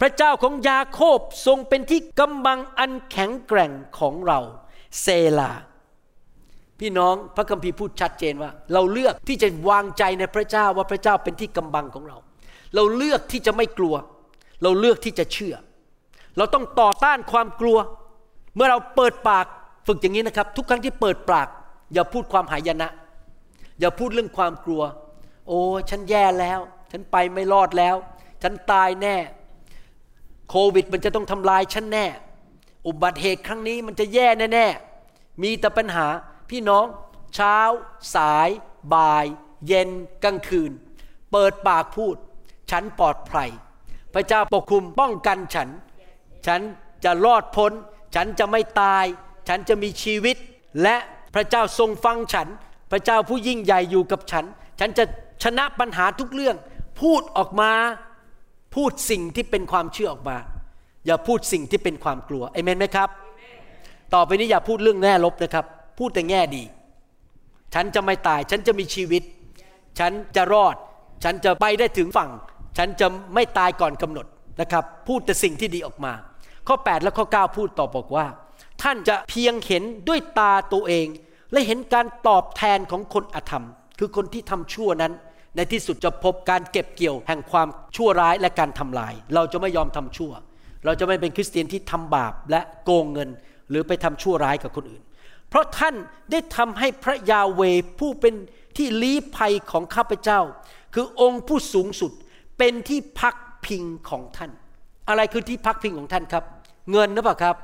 [0.00, 4.38] พระเจ้าของยาโคบทรงเป็นที่กำบังอันแข็งแกร่งของเรา
[5.00, 5.06] เซ
[5.38, 5.50] ลา
[6.80, 12.16] พี่น้องพระคัมภีร์พูดชัดเจนว่า เราเลือกที่จะวางใจในพระเจ้าว่าพระเจ้าเป็นที่กำบังของเรา
[12.74, 13.94] เราเลือกที่จะไม่กลัว
[14.62, 15.54] เราเลือกที่จะเชื่อ
[16.36, 17.78] เราต้องต่อต้านความกลัว
[18.56, 19.46] เมื่อเราเปิดปาก
[19.86, 21.48] ฝึกอย่างนี้นะครับ ทุกครั้งที่เปิดปาก
[21.94, 22.88] อย่าพูดความหายนะ
[23.80, 24.82] อย่าพูดเรื่องความกลัว
[25.46, 27.96] โอ้ฉันแย่แล้ว ฉันไปไม่รอดแล้ว
[28.42, 29.16] ฉันตายแน่
[30.50, 32.06] โควิดมันจะต้องทำลายฉันแน่
[32.86, 36.06] อุบัติเหตุครั้งนี้มันจะแย่แน่ๆมีแต่ปัญหา
[36.50, 36.86] พี่น้อง
[37.34, 37.58] เช้า
[38.14, 38.48] สาย
[38.94, 39.26] บ่าย
[39.66, 39.88] เย็น
[40.24, 40.72] กลางคืน
[41.32, 42.16] เปิดปากพูด
[42.70, 43.50] ฉันปลอดภัย
[44.14, 45.68] พระเจ้าปกคุมป้องกันฉัน
[46.46, 46.60] ฉัน
[47.04, 47.72] จะรอดพ้น
[48.14, 49.04] ฉันจะไม่ตาย
[49.48, 50.36] ฉันจะมีชีวิต
[50.82, 50.96] และ
[51.34, 52.48] พระเจ้าทรงฟังฉัน
[52.90, 54.44] พระเจ้าผู้ยิ่งใหญ่อยู่กับฉัน
[54.80, 55.04] ฉันจะ
[55.42, 56.56] ชนะปัญหาทุกเรื่อง
[57.00, 57.72] พูดออกมา
[58.74, 60.36] พูดสิ่งที่เป็นความเชื่อออกมา
[61.06, 63.08] อย่าพูดสิ่งที่เป็นความกลัวเอเมนไหมครับ
[64.14, 65.66] ต่อไปนี้อย่าพูดเรื่องแง่ลบนะครับ
[65.98, 66.62] พูดแต่แง่ดี
[67.74, 69.22] ฉันจะไม่ตาย ฉันจะมีชีวิต
[69.98, 70.76] ฉันจะรอด
[71.24, 72.30] ฉันจะไปได้ถึงฝั่ง
[72.78, 74.26] ฉันจะไม่ตายก่อนกำหนด
[74.60, 76.12] นะครับ พูดแต่สิ่งที่ดีออกมา
[76.68, 78.26] ข้อ 8 และข้อ 9 พูดต่อบอกว่า
[78.82, 81.06] ท่านจะเพียงเห็นด้วยตาตัวเอง
[81.52, 83.64] และเห็นการตอบแทนของคนอธรรม
[83.98, 85.12] คือคนที่ทำชั่วนั้น
[85.56, 90.32] ในที่สุดจะพบการเก็บเกี่ยวแห่งความชั่วร้ายและการทำลาย เราจะไม่ยอมทำชั่ว
[90.84, 93.30] เราจะไม่เป็นคริสเตียนที่ทำบาปและโกงเงิน
[93.70, 95.02] หรือไปทำชั่วร้ายกับคนอื่น
[95.48, 95.94] เพราะท่าน
[96.30, 97.62] ได้ทำให้พระยาเว
[97.98, 98.34] ผู้เป็น
[98.76, 100.40] ที่ลี้ภัยของข้าพเจ้า
[100.94, 102.12] คือองค์ผู้สูงสุด
[102.58, 103.34] เป็นที่พัก
[103.66, 104.50] พิงของท่าน
[105.08, 106.44] อะไรคือที่พักพิงของท่านครับ
[106.92, 107.56] เงินหรือเปล่าครับ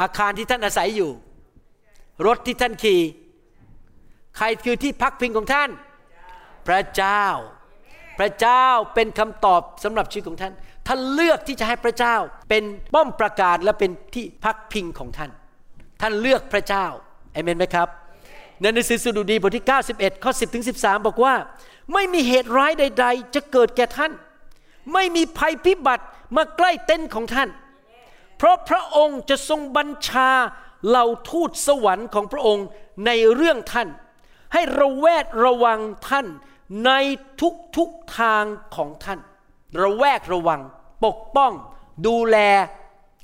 [0.00, 1.10] อาคารที่ท่านอาศัยอยู่
[2.26, 3.00] รถที่ท่านขี่
[4.36, 5.70] ใครคือที่พักพิงของท่าน
[6.68, 7.24] พระเจ้า
[8.18, 10.52] พระเจ้าเป็นคำตอบสำหรับชีวิตของท่าน
[10.86, 12.16] ท่านเลือกที่จะให้พระเจ้า
[12.48, 15.30] เป็นป้อมประการและเป็นที่พักพิงของท่าน
[16.00, 16.86] ท่านเลือกพระเจ้า
[17.32, 17.88] เอเมนไหมครับ
[18.60, 21.34] ในหนังสือสดุดีบทที่ 91 ข้อ 10 ถึง 13 บอกว่า
[21.92, 24.12] ไม่มีเหตุร้ายใด ๆ จะเกิดแก่ท่าน
[24.92, 26.04] ไม่มีภัยพิบัติ
[26.36, 27.48] มาใกล้เต็นท์ของท่าน
[28.38, 30.30] เพราะพระองค์จะทรงบัญชา
[30.86, 32.66] เหล่าทูตสวรรค์ของพระองค์
[33.06, 33.88] ในเรื่องท่าน
[34.52, 36.26] ให้ระแวดระวังท่าน
[36.84, 36.90] ใน
[37.40, 38.44] ทุกทุกๆทาง
[38.76, 39.18] ของท่าน
[39.80, 40.60] ระแวกระวัง
[41.04, 41.52] ปกป้อง
[42.06, 42.36] ดูแล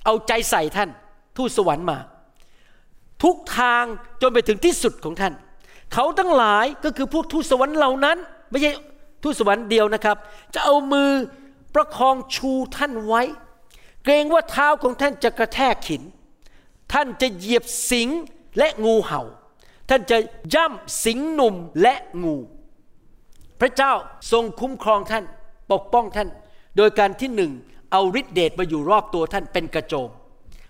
[0.05, 0.91] เอาใจใส่ท่าน
[1.37, 1.99] ทูตสวรรค์มา
[3.23, 3.85] ทุกทาง
[4.21, 5.35] จนไปถึงที่สุดของท่าน
[5.93, 8.19] เขาทั้งหลายก็คือพวกทูตสวรรค์เหล่านั้น
[8.51, 8.71] ไม่ใช่
[9.23, 10.17] ทูตสวรรค์เดียวนะครับ
[10.55, 11.11] จะเอามือ
[11.75, 13.23] ประคองชูท่านไว้
[14.05, 16.03] เกรงว่าเท้าของท่านจะกระแทกหิน
[16.93, 18.09] ท่านจะเหยียบสิง
[18.59, 19.23] และงูเห่า
[19.89, 20.19] ท่านจะ
[20.55, 22.37] ย่ำสิงหนุ่มและงู
[23.63, 23.93] พระเจ้า
[24.33, 25.25] ทรงคุ้มครองท่าน
[25.73, 26.29] ปกป้องท่าน
[26.77, 27.53] โดยการที่หนึ่ง
[27.93, 30.11] เอาฤทธิเดชมาอยู่รอบตัวท่านเป็นกระโจม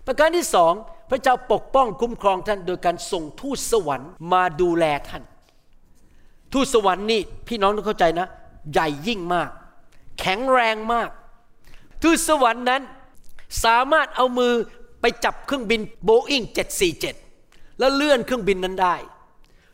[0.05, 0.73] ประการที่สอง
[1.09, 5.23] พระเจ้าปกป้องคุ้มครองท่าน โดยการส่งทูตสวรรค์มาดูแลท่าน
[6.53, 8.27] ทูตสวรรค์นี่พี่น้องต้องเข้าใจนะ
[8.71, 9.49] ใหญ่ยิ่งมาก
[10.19, 11.09] แข็งแรงมาก
[12.03, 12.81] ทูตสวรรค์นั้น
[13.63, 14.53] สามารถเอามือ
[15.01, 16.43] ไปจับเครื่องบินโบอิง
[17.11, 18.95] 747 แล้วเลื่อนเครื่องบินนั้นได้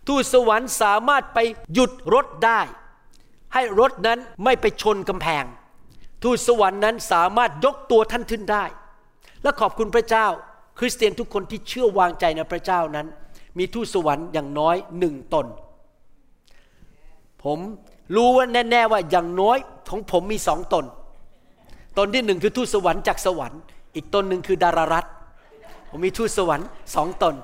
[0.08, 1.40] ทูตสวรรค์สามารถไป
[1.74, 2.62] หยุดรถได้
[3.54, 5.44] ให้รถนั้นไม่ไปชนกำแพง
[6.24, 8.64] ทูตสวรรค์นั้นสามารถยกตัวท่านขึ้นได้
[9.44, 10.26] และขอบคุณพระเจ้า
[10.80, 13.08] คริสเตียนทุกคนที่เชื่อวางใจในพระเจ้านั้น
[13.58, 15.46] มีทูตสวรรค์อย่างน้อยหนึ่งตน
[17.44, 17.60] ผม
[18.16, 19.58] รู้ว่าแน่ๆว่าอย่างน้อย
[19.90, 20.86] ของผมมีสองตน
[21.98, 23.60] ตนที่หนึ่งคือทูตสวรรค์จากสวรรค์
[23.96, 25.06] อีกตนหนึ่งคือดารารัต
[25.90, 27.36] ผมมีทูตสวรรค์สองตน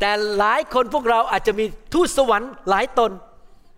[0.00, 3.10] แต่หลายคนพวกเราอาจจะมีทูตสวรรค์หลายตน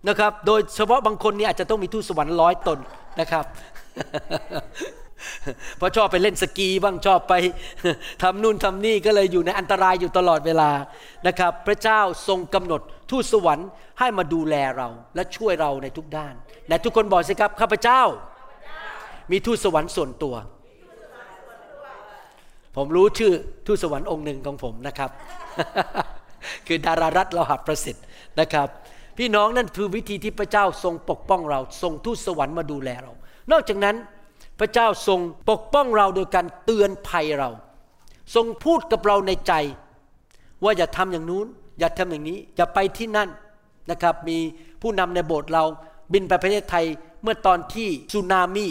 [0.07, 2.79] นะครับ โดยเฉพาะบางคนนี่อาจจะต้องมีทูตสวรรค์ร้อยตน
[3.19, 3.45] นะครับ
[5.77, 7.33] เพราะชอบไปเล่นสกีบ้างชอบไป
[8.21, 10.71] ทำนู่นทำนี่ก็เลยอยู่ในอันตรายอยู่ตลอดเวลา
[11.27, 12.81] นะครับ พระเจ้าทรงกำหนด
[13.11, 13.67] ทูตสวรรค์
[13.99, 16.33] ให้มาดูแลเราและช่วยเราในทุกด้าน
[16.69, 18.01] และทุกคนบอกสิครับข้าพเจ้า
[19.31, 20.35] มีทูตสวรรค์ส่วนตัว
[22.75, 23.33] ผมรู้ชื่อ
[23.67, 25.09] ทูตสวรรค์องค์หนึ่งของผมนะครับ
[26.67, 28.05] คือดารารัตเราหับประสิทธิ์
[28.39, 28.67] นะครับ
[29.21, 33.13] พี่น้องนั่นคือวิธีที่พระเจ้าทรงปกป้องเราทรงทูตสวรรค์มาดูแลเรา
[33.51, 33.95] นอกจากนั้น
[34.59, 37.49] พระเจ้าทรงปกป้องเราโดยการเตือนภัยเรา
[38.35, 39.53] ทรงพูดกับเราในใจ
[40.63, 41.47] ว่าอย่าทำอย่างนู้น
[41.79, 43.29] อย่าทำอย่างนี้ อย่าไปที่นั่น
[43.91, 44.37] นะครับ มี
[44.81, 45.63] ผู้นำในโบสถ์เรา
[46.13, 46.85] บินไปประเทศไทย
[47.23, 48.65] เมื่อตอนที่สึนามิ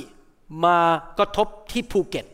[0.64, 0.76] มา
[1.18, 2.26] กระทบที่ภูเก็ต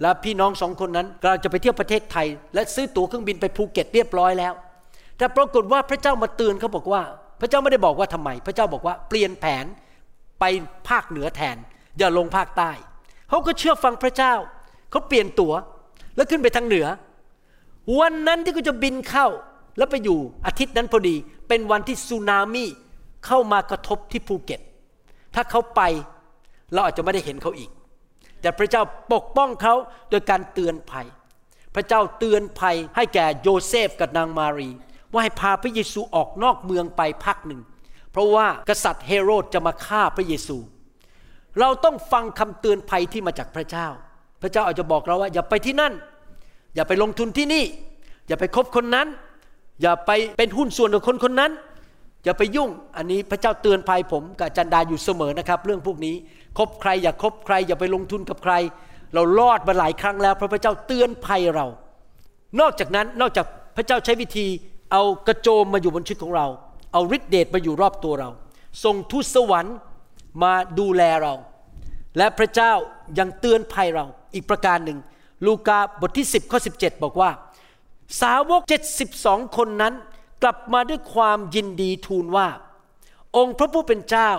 [0.00, 4.54] แล้วพี่น้องสองคนนั้นกำลังจะไปเที่ยวประเทศไทย และซื้อตั๋วเครื่องบินไปภูเก็ตเรียบร้อยแล้ว
[5.18, 7.02] แต่ปรากฏว่าพระเจ้ามาเตือนเขาบอกว่า
[7.40, 9.64] พระเจ้าไม่ได้บอกว่าทำไม พระเจ้าบอกว่าเปลี่ยนแผน
[10.40, 10.44] ไป
[10.88, 11.56] ภาคเหนือแทน
[11.98, 12.70] อย่าลงภาคใต้
[13.28, 14.34] เขาก็เชื่อฟังพระเจ้า
[14.90, 15.54] เขาเปลี่ยนตัว๋ว
[16.16, 16.86] แล้วขึ้นไปทางเหนือ
[17.98, 19.26] วันนั้นที่เขาจะบินเข้า
[19.78, 21.16] แล้วไปอยู่อาทิตย์นั้นพอดี
[21.48, 22.64] เป็นวันที่สึนามิ
[23.26, 24.60] เข้ามากระทบที่ภูเก็ต
[25.34, 25.80] ถ้าเขาไป
[26.72, 27.70] เราอาจจะไม่ได้เห็นเขาอีก
[28.40, 29.74] แต่พระเจ้าปกป้องเขา
[30.10, 31.06] โดยการเตือนภัย
[31.74, 34.70] พระเจ้าเตือนภัยให้แก่โยเซฟกับนางมารี
[35.12, 37.60] ว่าให้พาพระเยซูออกนอกเมืองไปพักหนึ่ง
[38.12, 40.56] เพราะว่ากษัตริย์เฮโรดจะมาฆ่าพระเยซู
[41.60, 43.86] เราต้องฟังคำเตือนภัยที่มาจากพระเจ้า
[44.42, 45.92] พระเจ้าอาจจะบอกเราว่าอย่าไปที่นั่น
[46.74, 47.64] อย่าไปลงทุนที่นี่
[48.28, 49.06] อย่าไปคบคนนั้น
[49.82, 51.52] อย่าไปเป็นหุ้นส่วนกับคนคนนั้น
[52.24, 56.14] อย่าไปยุ่ง อันนี้พระเจ้าเตือนภัยผมกับจันดาอยู่เสมอนะครับ เรื่องพวกนี้
[56.58, 58.54] คบใครอย่าคบใคร อย่าไปลงทุนกับใคร
[59.14, 61.66] เรารอดมาหลายครั้งแล้วเพราะพระเจ้าเตือนภัยเรา
[62.60, 64.46] นอกจากนั้นนอกจากพระเจ้าใช้วิธี
[64.92, 66.46] เอากระโจมมาอยู่บนชีวิตของเรา
[66.92, 68.30] เอาฤทธิเดชมาอยู่รอบตัวเรา
[68.84, 69.76] ส่งทูตสวรรค์
[70.42, 71.34] มาดูแลเรา
[72.16, 72.72] และพระเจ้า
[73.18, 74.98] ยังเตือนภัยเราอีกประการหนึ่ง
[75.46, 77.30] ลูกาบทที่ 10ข้อ17 บอกว่า
[78.20, 78.60] สาวก
[79.08, 79.94] 72 คนนั้น
[80.42, 82.48] กลับมาด้วยความยินดีทูลว่า
[83.36, 84.30] องค์พระผู้เป็นเจ้า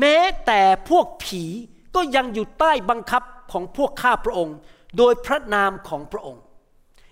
[0.00, 1.44] แม้แต่พวกผี
[1.94, 4.56] ก็ยังอยู่ใต้บังคับของพวกข้าพระองค์
[4.98, 6.42] โดยพระนามของพระองค์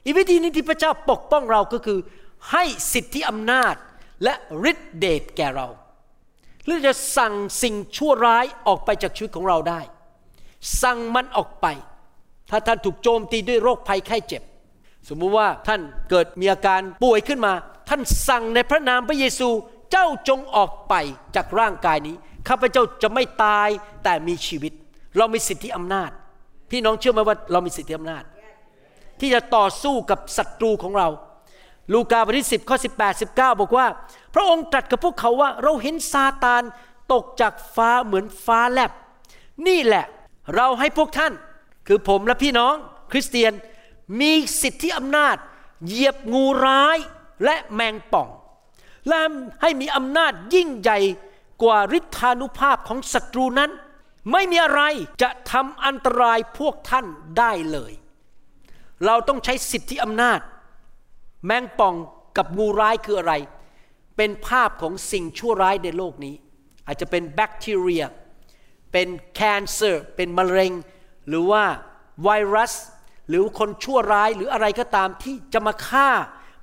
[0.05, 1.99] อีกวิธีนี้ที่พระเจ้าปกป้องเราก็คือ
[2.53, 3.75] ให้สิทธิอำนาจ
[4.25, 4.35] และ
[4.71, 5.69] ฤทธิเดชแก่เรา
[6.65, 9.81] หรือจะสั่งสิ่งชั่วร้ายออกไปจากชีวิตของเราได้
[10.83, 11.67] สั่งมันออกไป
[12.51, 14.43] ถ้าท่านถูกโจมตีด้วยโรคภัยไข้เจ็บ
[15.09, 15.81] สมมุติว่าท่าน
[16.11, 17.53] เกิดมีอาการป่วยขึ้นมา
[17.89, 19.49] ท่านสั่งในพระนามพระเยซู
[19.93, 20.95] เจ้าจงออกไป
[21.37, 22.17] จากร่างกายนี้
[22.49, 23.69] ข้าพเจ้าจะไม่ตาย
[24.05, 24.73] แต่มีชีวิต
[25.17, 26.11] เรามีสิทธิอำนาจ
[26.71, 28.25] พี่น้องเชื่อไหมว่าเรามีสิทธิอำนาจ
[29.21, 31.09] ที่จะต่อสู้กับศัตรูของเรา
[31.93, 33.87] ลูกาบทที่10ข้อ18 19 บอกว่า
[34.35, 36.63] พระองค์ตรัสกับพวกเขาว่า เราเห็นซาตาน
[37.13, 38.93] ตกจากฟ้าเหมือนฟ้าแลบ
[39.67, 40.05] นี่แหละ
[40.55, 41.33] เราให้พวกท่าน
[41.87, 42.75] คือผมและพี่น้อง
[43.13, 43.53] คริสเตียน
[44.21, 45.37] มีสิทธิอำนาจ
[45.87, 46.99] เหยียบงูร้าย
[47.45, 48.29] และแมงป่อง
[49.09, 49.17] และ
[49.63, 50.99] ให้มีอำนาจยิ่งใหญ่
[51.63, 53.71] กว่าฤทธานุภาพของศัตรูนั้น
[54.33, 54.83] ไม่มีอะไร
[55.23, 57.07] จะทำอันตรายพวกท่าน
[57.39, 57.93] ได้เลย
[59.07, 60.41] เราต้องใช้สิทธิอำนาจ
[61.45, 61.95] แมงป่อง
[62.37, 63.35] กับงูร้ายคืออะไร
[64.17, 66.35] เป็นภาพของสิ่งชั่วร้ายในโลกนี้
[66.87, 68.05] อาจจะเป็นแบคทีเรีย
[68.93, 70.73] เป็นแคนเซอร์ เป็นมะเร็ง
[71.29, 71.65] หรือว่า
[72.23, 72.73] ไวรัส
[73.29, 76.09] หรือคนชั่วร้ายหรืออะไรก็ตามที่จะมาฆ่า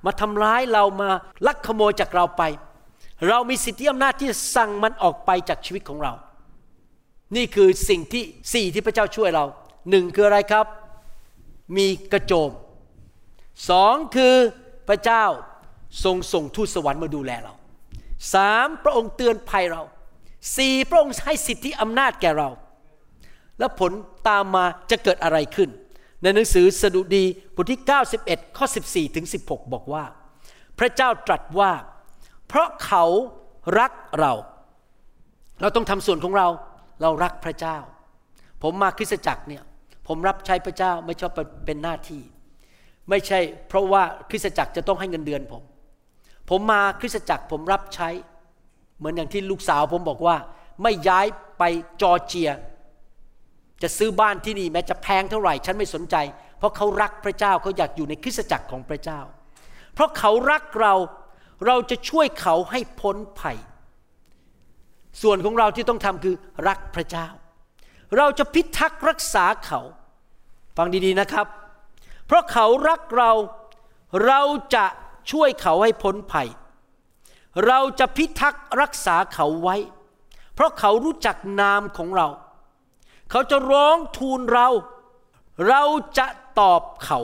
[0.06, 1.10] มาทำร้ายเรามา
[1.46, 2.42] ลักขโมยจากเราไป
[3.28, 6.12] เรามีสิทธิอำนาจที่จะสั่งมันออกไปจากชีวิตของเรา
[7.36, 9.44] นี่คือสิ่งที่สี่ที่พระเจ้าช่วยเรา
[9.90, 10.66] หนึ่งคืออะไรครับ
[11.76, 12.50] มีกระโจม
[13.70, 14.34] สองคือ
[14.88, 15.24] พระเจ้า
[16.04, 17.54] ทรงส่งทูตสวรรค์มาดูแลเรา
[18.34, 19.82] สามพระองค์เตือนภัยเรา
[20.56, 22.48] สี่พระองค์ให้สิทธิอำนาจแก่เรา
[23.58, 23.92] แล้วผล
[24.28, 25.68] ตามมาจะเกิดอะไรขึ้น
[26.22, 27.80] ในหนังสือสดุดีบทที่
[28.18, 30.04] 91 ข้อ 14 ถึง 16 บอกว่า
[30.78, 31.72] พระเจ้าตรัสว่า
[32.48, 33.04] เพราะเขา
[33.78, 34.32] รักเรา
[35.60, 36.48] เราต้องทำส่วนของเรา
[37.02, 37.76] เรารักพระเจ้า
[38.62, 39.62] ผมมาคริสตจักรเนี่ย
[40.06, 41.32] ผมรับใช้พระเจ้าไม่ชอบ
[41.66, 42.22] เป็นหน้าที่
[43.10, 45.62] ไม่ใช่เพราะว่าคริสตจักรจะต้องให้เงินเดือนผม
[46.50, 48.08] ผมมาคริสตจักรผมรับใช้
[48.98, 50.36] เหมือนอย่างที่ลูกสาวผมบอกว่า
[50.82, 51.26] ไม่ย้าย
[51.58, 51.62] ไป
[52.02, 52.50] จอร์เจีย
[53.82, 56.16] จะซื้อบ้านที่นี่แม้จะแพงเท่าไหร่ ฉันไม่สนใจ
[56.58, 59.20] เพราะเขารักพระเจ้าเขาอยากอยู่ในคริสตจักรของพระเจ้า
[59.94, 60.94] เพราะเขารักเรา
[61.66, 63.58] เราจะช่วยเขาให้พ้นภัย
[65.22, 66.34] ส่วนของเราที่ต้องทำคือ
[66.68, 67.26] รักพระเจ้า
[68.16, 69.80] เราจะพิทักษ์รักษาเขา
[70.76, 71.46] ฟังดีๆนะครับ
[72.26, 73.32] เพราะเขารักเรา
[74.26, 74.40] เรา
[74.74, 74.86] จะ
[75.30, 76.48] ช่วยเขาให้พ้นภัย
[77.66, 79.76] เราจะพิทักษ์รักษาเขาไว้
[80.54, 82.28] เพราะเขารู้จักนามของเรา
[83.30, 84.68] เขาจะร้องทูลเรา
[85.68, 85.82] เรา
[86.18, 86.26] จะ
[86.60, 87.20] ตอบเขา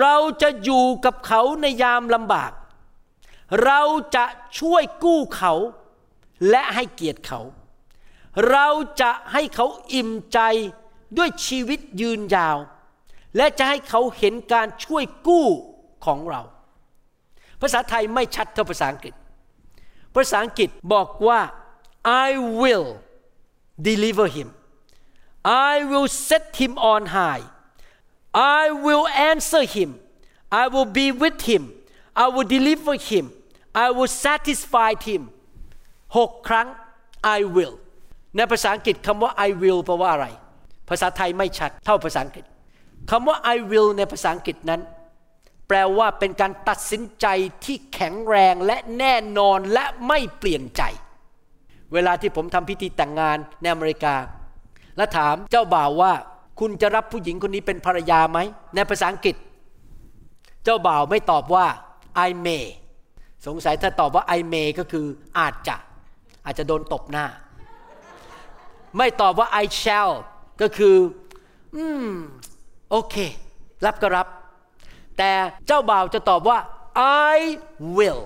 [0.00, 2.52] เราจะอยู่กับเขาในยามลำบาก
[3.64, 3.80] เรา
[4.16, 4.24] จะ
[4.58, 5.54] ช่วยกู้เขา
[6.50, 7.40] และให้เกียรติเขา
[8.50, 8.68] เรา
[9.00, 10.38] จะให้เขาอิ่มใจ
[11.16, 12.58] ด้วยชีวิตยืนยาว
[13.36, 15.48] และจะให้เขาเห็นการช่วยกู้
[16.06, 16.42] ของเรา
[17.60, 19.14] ภาษาไทยไม่ชัดเท่าภาษาอังกฤษ
[20.14, 21.40] ภาษาอังกฤษบอกว่า
[22.26, 22.28] I
[22.60, 22.88] will
[23.88, 24.48] deliver him
[25.70, 27.44] I will set him on high
[28.60, 29.90] I will answer him
[30.62, 31.62] I will be with him
[32.24, 33.24] I will deliver him
[33.84, 35.22] I will satisfy him
[36.16, 36.68] หกครั้ง
[37.38, 37.74] I will
[38.36, 40.26] ในภาษาอังกฤษคำว่า I will แปลว่าอะไร
[40.88, 42.44] ภาษาไทยไม่ชัดเท่าภาษาอังกฤษ
[43.10, 44.80] คำว่า I will ในภาษาอังกฤษนั้น
[45.68, 47.26] แปลว่าเป็นการตัดสินใจ
[47.64, 50.82] ที่แข็งแรงและแน่นอนและไม่เปลี่ยนใจ
[51.92, 54.14] เวลาที่ผมทำพิธีแต่งงานในอเมริกา
[54.96, 56.12] และถามเจ้าบ่าวว่า
[56.60, 58.38] คุณจะรับผู้หญิงคนนี้เป็นภรรยาไหม
[58.74, 59.36] ในภาษาอังกฤษ
[60.64, 61.66] เจ้าบ่าวไม่ตอบว่า
[62.28, 62.64] I may
[63.46, 65.06] สงสัยถ้าตอบว่า I may ก็คือ
[65.38, 65.76] อาจจะ
[66.44, 67.26] อาจจะโดนตบหน้า
[68.96, 70.12] ไม่ตอบว่า I shall
[70.60, 70.96] ก็คือ
[71.76, 72.08] อืม
[72.90, 73.16] โอเค
[73.84, 74.26] รับก็รับ
[75.18, 75.30] แต่
[75.66, 76.58] เจ้าบ่าวจะตอบว่า
[77.34, 77.38] I
[77.96, 78.22] will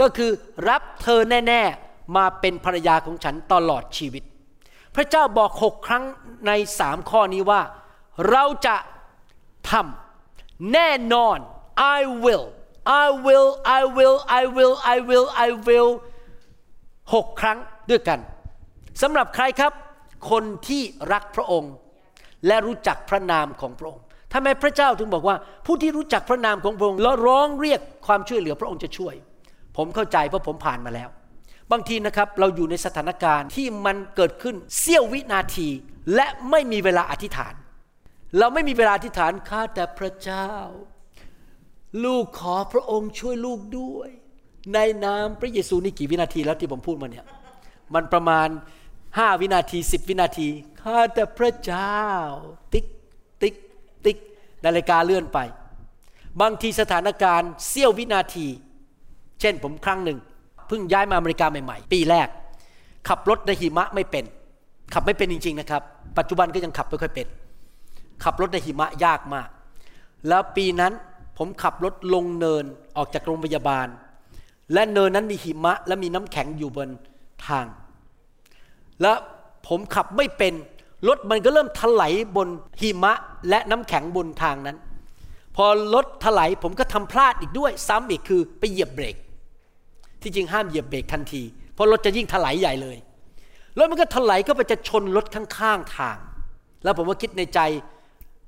[0.00, 0.30] ก็คือ
[0.68, 4.22] รับเธอแน่ ๆ มาเป็นภรรยาของฉันตลอดชีวิต
[4.94, 6.04] พระเจ้าบอกหกครั้ง
[6.46, 7.62] ในสามข้อนี้ว่า
[8.30, 8.76] เราจะ
[9.70, 11.38] ทำแน่นอน
[11.98, 12.46] I will
[13.04, 15.90] I will I will I will I will I will
[17.14, 17.58] หกครั้ง
[17.90, 18.18] ด้วยกัน
[19.02, 19.72] สำหรับใครครับ
[20.30, 20.82] คนที่
[21.12, 21.72] รักพระองค์
[22.46, 29.14] และรู้จักพระนามของพระองค์ทำไมพระเจ้าถึงบอกว่า ผู้ที่รู้จักพระนามของพระองค์แล้วร้องเรียกความช่วยเหลือพระองค์จะช่วย
[29.76, 31.08] ผมเข้าใจเพราะผมผ่านมาแล้ว
[31.72, 35.68] บางทีนะครับเราอยู่ในสถานการณ์ที่มันเกิดขึ้นเสี้ยววินาที
[36.14, 37.54] และไม่มีเวลาอธิษฐาน
[38.38, 40.50] เราไม่มีเวลาอธิษฐานข้าแต่พระเจ้า
[42.04, 44.10] ลูกขอพระองค์ช่วยลูกด้วย
[44.74, 47.26] ในนามพระเยซูนี่กี่วินาทีแล้วที่ผมพูดมาเนี่ย
[47.94, 48.48] มันประมาณ
[49.16, 50.48] ห้าวินาทีสิบวินาที
[50.80, 52.02] ข้าแต่พระเจ้า
[52.72, 52.86] ติ๊ก
[53.42, 53.54] ติ๊ก
[54.04, 54.16] ติ๊ก
[54.64, 55.38] นาฬิกาเลื่อนไป
[56.40, 58.46] บางทีสถานการณ์เสี้ยววินาที
[59.40, 60.18] เช่นผมครั้งหนึ่ง
[60.68, 62.28] เพิ่งย้ายมาอเมริกาใหม่ๆ ปีแรก
[63.08, 64.24] ขับรถในหิมะไม่เป็น
[64.94, 65.82] ขับไม่เป็นจริง ๆ นะครับ
[66.18, 67.26] ปัจจุบันก็ยังขับไม่ค่อยเป็น
[68.24, 69.48] ขับรถในหิมะยากมาก
[70.28, 70.92] แล้วปีนั้น
[71.38, 72.64] ผมขับรถลงเนิน
[72.96, 73.86] ออกจากโรงพยาบาล
[74.72, 76.88] และเนินนั้นมีหิมะและมีน้ำแข็งอยู่บน
[77.46, 77.66] ทาง
[79.02, 79.16] แล้ว
[79.68, 80.54] ผมขับไม่เป็น
[81.08, 82.48] รถมันก็เริ่มถลายบน
[82.80, 83.12] หิมะ
[83.48, 84.76] และน้ำแข็งบนทางนั้น
[85.56, 89.16] พอรถถลายผมก็ทำพลาดอีกด้วย ซ้ำอีกคือไปเหยียบเบรก
[90.22, 91.42] ที่จริงห้ามเหยียบเบรกทันที
[91.74, 92.96] เพราะรถจะยิ่งถลายใหญ่เลย
[93.78, 96.16] รถมันก็ถลายก็ไปจะชนรถข้างๆทาง
[96.84, 97.60] แล้วผมก็คิดในใจ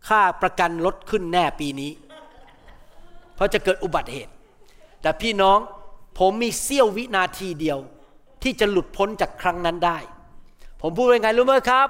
[0.08, 1.90] ค่าประกันรถขึ้นแน่ปีนี้
[3.34, 4.32] เพราะจะเกิดอุบัติเหตุ
[5.02, 5.58] แต่พี่น้อง
[6.18, 7.78] ผมมีเสี้ยววินาทีเดียว
[8.42, 9.98] ที่จะหลุดพ้นจากครั้งนั้นได้
[10.83, 11.88] ผมพูดว่าไงรู้ไหมครับ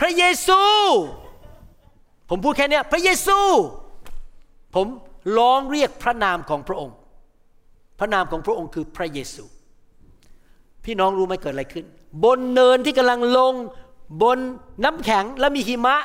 [0.00, 0.60] พระเยซู
[2.30, 3.38] ผมพูดแค่นี้พระเยซู
[4.74, 4.86] ผม
[5.38, 6.96] ร้องเรียกพระนามของพระองค์
[7.98, 9.44] พระนามของพระองค์คือพระเยซู
[10.84, 11.84] พี่น้องรู้ไหมเกิดอะไรขึ้น
[12.24, 13.54] บนเนินที่กำลังลง
[14.22, 14.38] บน
[14.84, 15.96] น้ำแข็งและมีหิมะ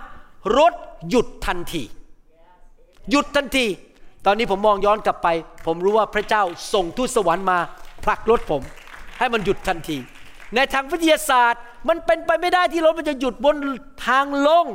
[0.57, 0.73] รถ
[1.09, 1.83] หยุดทันที
[3.09, 3.65] หยุดทันที
[4.25, 5.27] ตอนนี้ผมมองย้อนกลับไป
[5.65, 7.57] ผมรู้ว่าพระเจ้าส่งทูตสวรรค์มา
[8.03, 8.61] ผลักรถผม
[9.19, 9.97] ให้มันหยุดทันที
[10.55, 13.55] ในทางวิทยาศาสตร์ มันเป็นไปไม่ได้ที่รถมันจะหยุดบน
[14.07, 14.65] ทางลง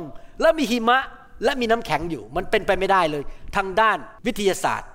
[0.41, 0.99] แล้วมีหิมะ
[1.43, 3.23] และมีน้ำแข็งอยู่ มันเป็นไปไม่ได้เลย
[3.55, 4.89] ทางด้านวิทยาศาสตร์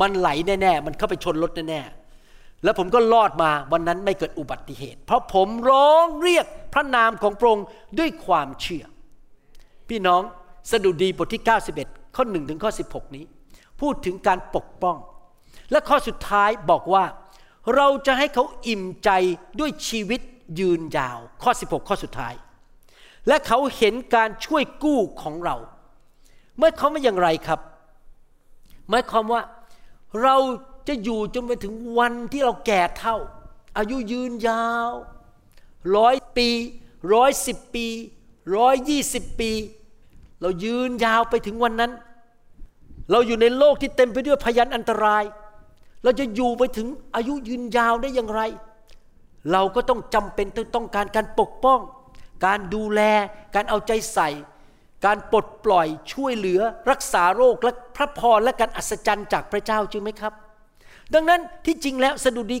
[0.00, 7.66] มันไหลแน่ๆมันเข้าไปชนรถแน่ๆแล้วผมก็รอดมาวันนั้นไม่เกิดอุบัติเหตุ เพราะผมร้องเรียกพระนามของพระองค์
[7.98, 8.84] ด้วยความเชื่อ
[9.88, 10.22] พี่น้อง
[10.70, 11.42] สดุดีบทที่
[11.78, 13.24] 91 ข้อ1ถึงข้อ 16 นี้
[13.80, 14.96] พูดถึงการปกป้อง
[15.70, 17.04] และข้อสุดท้ายบอกว่า
[17.74, 19.10] เราจะให้เขาอิ่มใจ
[19.60, 20.20] ด้วยชีวิต
[20.60, 22.34] ยืนยาว ข้อ 16 ข้อสุดท้าย
[23.28, 25.56] และเขาเห็นการช่วยกู้ของเรา
[26.58, 27.60] เมื่อเขาไม่อย่างไรครับ
[28.88, 29.42] หมายความว่า
[30.22, 30.36] เรา
[30.88, 33.16] จะอยู่จนไปถึงวันที่เราแก่เท่า
[33.78, 34.90] อายุยืนยาว
[35.96, 36.48] ร้อยปี
[37.14, 37.86] ร้อยสิบปี
[38.56, 39.50] ร้อยยี่สิบปี
[40.40, 41.92] เรายืนยาวไปถึงวันนั้น
[43.10, 45.24] เราอยู่ในโลกที่เต็มไปด้วยพยันอันตราย
[46.02, 48.42] เราจะอยู่ไปถึงอายุยืนยาวได้อย่างไร
[49.52, 51.80] เราก็ต้องจำเป็นต้องการการปกป้อง
[52.46, 53.00] การดูแล
[53.54, 54.28] การเอาใจใส่
[55.06, 60.32] การปลดปล่อยช่วยเหลือ รักษาโรคและพระพรและการอัศจรรย์จากพระเจ้าจริงไหมครับ
[61.14, 62.58] ดังนั้นที่จริงแล้วสดุดี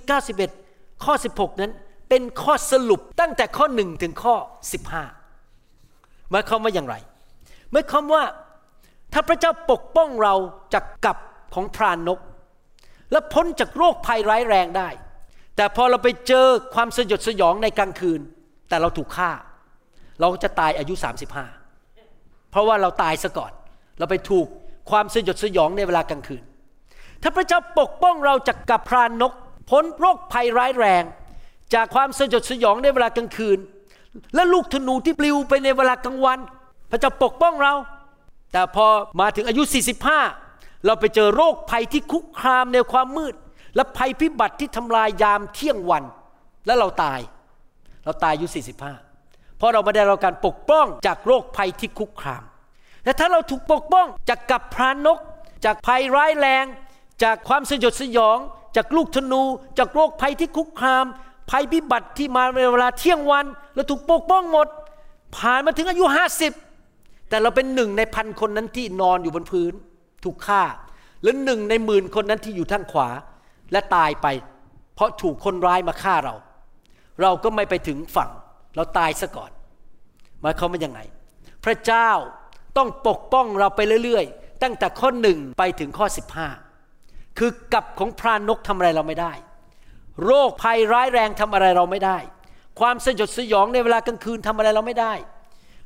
[0.50, 1.72] 91 ข้อ 16 นั้น
[2.08, 4.34] เป็นข้อสรุปตั้งแต่ข้อ 1 ถึงข้อ
[5.32, 6.96] 15หมายความว่าอย่างไร
[7.70, 8.22] หมายความว่า
[9.12, 10.34] ถ้าพระเจ้าปกป้องเรา
[10.74, 11.18] จากกับ
[11.54, 12.18] ของพรานนก
[13.12, 14.88] และพ้นจากโรคภัยร้ายแรงได้
[15.56, 18.20] แต่พอเราไปเจอความสยดสยองในกลางคืน
[18.68, 19.30] แต่เราถูกฆ่า
[20.20, 20.94] เราจะตายอายุ
[21.72, 23.52] 35 เพราะว่าเราตายซะก่อน
[23.98, 24.46] เราไปถูก
[24.90, 26.42] ความสยดสยองในเวลากลางคืน
[27.22, 29.32] ถ้าพระเจ้าปกป้องเราจากกับพรานนก
[29.70, 31.02] พ้นโรคภัยร้ายแรง
[31.74, 33.58] จากความสยดสยองในเวลากลางคืน
[34.34, 36.38] และลูกธนูที่ปลิวไปในเวลากลางวัน
[36.90, 37.74] พระเจ้าปกป้องเรา
[38.52, 38.86] แต่พอ
[39.20, 39.62] มาถึงอายุ
[40.06, 40.45] 45
[40.86, 43.34] เราไปเจอโรคภัยที่คุกคามในความมืด
[43.76, 46.04] และภัยพิบัติที่ทำลายยามเที่ยงวัน
[46.66, 47.20] และเราตาย
[48.04, 48.46] เราตายอายุ
[49.02, 52.42] 45 เพราะเราไม่ได้รับการปกป้องจากโรคภัยที่คุกคาม
[53.04, 55.18] แต่ถ้าเราถูกปกป้องจากกับพรานนก
[55.64, 56.64] จากภัยร้ายแรง
[57.22, 58.38] จากความสยดสยอง
[58.76, 59.42] จากลูกธนู
[59.78, 61.04] จากโรคภัยที่คุกคาม
[61.50, 64.66] ภัยพิบัติที่มาในเวลาเที่ยงวันและถูกปกป้องหมด
[65.36, 66.52] ผ่านมาถึงอายุห้าสิบ
[67.28, 69.72] แต่เราเป็นหนึ่งในพันคนนั้นที่นอนอยู่บนพื้น
[70.26, 70.62] ถูกฆ่า
[71.22, 73.08] และหนึ่งในหมื่นคนนั้นที่อยู่ทางขวา
[73.72, 74.26] และตายไป
[74.94, 76.34] เพราะถูกคนร้ายมาฆ่าเรา
[77.22, 78.30] เราก็ไม่ไปถึงฝั่ง
[78.76, 79.50] เราตายซะก่อน
[80.40, 81.00] หมายความว่ายังไง
[81.64, 82.10] พระเจ้า
[82.76, 86.06] ต้องปกป้องเราไปเรื่อยๆ ตั้งแต่ข้อหนึ่งไปถึงข้อ
[86.72, 89.32] 15 คือกับของพรานนกทำอะไรเราไม่ได้
[90.24, 92.18] โรคภัยร้ายแรงทำอะไรเราไม่ได้
[92.80, 95.12] ความสยดสยองในเวลากลางคืนทำอะไรเราไม่ได้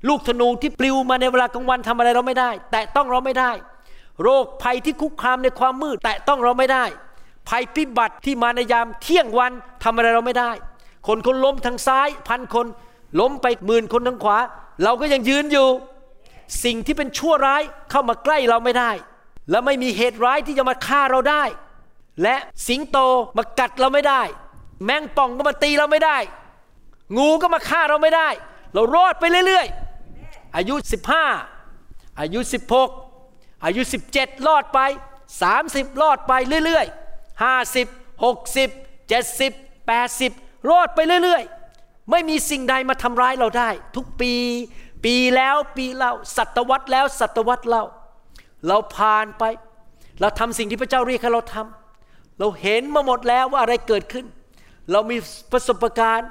[0.09, 3.51] ลูกธนูที่ปลิวมาในเวลากลางวันทำอะไรเราไม่ได้ แต่ต้องเราไม่ได้
[4.23, 6.85] โรคภัยที่คุกคามในความมืด แต่ต้องเราไม่ได้
[7.49, 9.53] ภัยพิบัติที่มาในยามเที่ยงวัน
[9.83, 10.51] ทำอะไรเราไม่ได้
[11.07, 12.67] คนคนล้มทางซ้ายพันคน
[13.21, 14.39] ล้มไปหมื่นคนทางขวา
[14.85, 15.69] เราก็ยังยืนอยู่
[16.65, 18.91] สิ่งที่เป็นชั่วร้ายเข้ามาใกล้เราไม่ได้
[19.51, 21.43] และไม่มีเหตุร้ายที่จะมาฆ่าเราได้
[22.23, 22.37] และ
[22.67, 22.99] สิงโต
[23.37, 24.23] มากัดเราไม่ได้
[24.85, 26.19] แมงป่องก็มาตีเราไม่ได้
[27.19, 28.29] งูก็มาฆ่าเราไม่ได้
[28.75, 30.75] เรารอดไปเรื่อยๆ อายุ
[31.47, 32.41] 15 อายุ
[32.79, 33.10] 16
[33.65, 33.83] อายุ
[34.15, 34.81] 17 รอดไป
[35.41, 36.33] 30 รอดไป
[36.65, 39.53] เรื่อยๆ 50 60 70
[39.91, 44.35] 80 รอดไปเรื่อยๆ ไม่มีสิ่งใดมาทำร้ายเราได้ ทุกปี
[45.05, 47.85] ปีแล้วปีเล่าศตวรรษแล้วศตวรรษเล่า
[48.67, 49.45] เราผ่านไป
[50.21, 54.27] เราทำสิ่งที่พระเจ้าเรียกให้เราทำเราเห็นมาหมดแล้วว่าอะไรเกิดขึ้น
[54.93, 55.17] เรามี
[55.53, 56.31] ประสบการณ์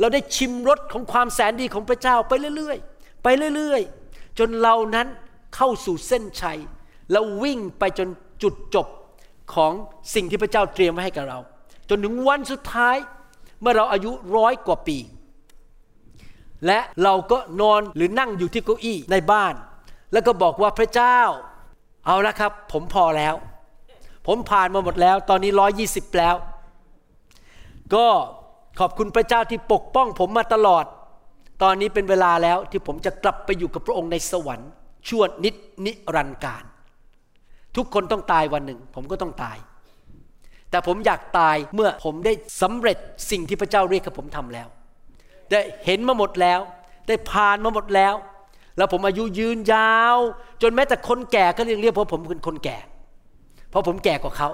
[0.00, 5.08] เราได้ชิมรสของความแสนดีของพระเจ้าไปเรื่อยๆ ไปเรื่อยๆ จนเรานั้น
[5.54, 6.58] เข้าสู่เส้นชัย
[7.10, 8.08] แล้ววิ่งไปจน
[8.42, 8.86] จุดจบ
[9.54, 9.72] ของ
[10.14, 11.38] สิ่งที่พระเจ้าเตรียมไว้ให้กับเรา
[11.88, 12.96] จนถึงวันสุดท้าย
[13.60, 14.98] เมื่อเราอายุร้อยกว่าปี
[16.66, 19.54] และเราก็นอนหรือนั่งอยู่ที่เก้าอี้ในบ้าน
[20.12, 21.18] แล้วก็บอกว่าพระเจ้า
[22.06, 23.34] เอาละครับ ผมพอแล้ว
[24.26, 26.36] ผมผ่านมาหมดแล้ว ตอนนี้ร้อยี่สิบแล้ว
[27.94, 28.06] ก็
[28.80, 30.84] ขอบคุณพระเจ้าที่ปกป้องผมมาตลอด
[31.62, 34.70] ตอนนี้เป็นเวลาแล้วที่ผมจะกลับไปอยู่กับพระองค์ในสวรรค์
[35.08, 35.54] ชั่วนิด
[35.86, 36.64] นิรันดร์การ
[37.76, 39.56] ทุกคนต้องตายวันหนึ่ง ผมก็ต้องตาย
[40.70, 42.32] แต่ผมอยากตายเมื่อผมได้
[42.62, 42.98] สำเร็จ
[43.30, 44.68] สิ่งที่พระเจ้าเรียกให้ผมทำแล้ว
[45.50, 46.60] ได้เห็นมาหมดแล้ว
[47.08, 48.14] ได้ผ่านมาหมดแล้ว
[48.76, 50.16] แล้วผมอายุยืนยาว
[50.62, 52.78] จนแม้แต่คนแก่ก็ยังเรียกเพราะผมเป็นคนแก่
[53.70, 54.48] เพราะผมแก่กว่าเขา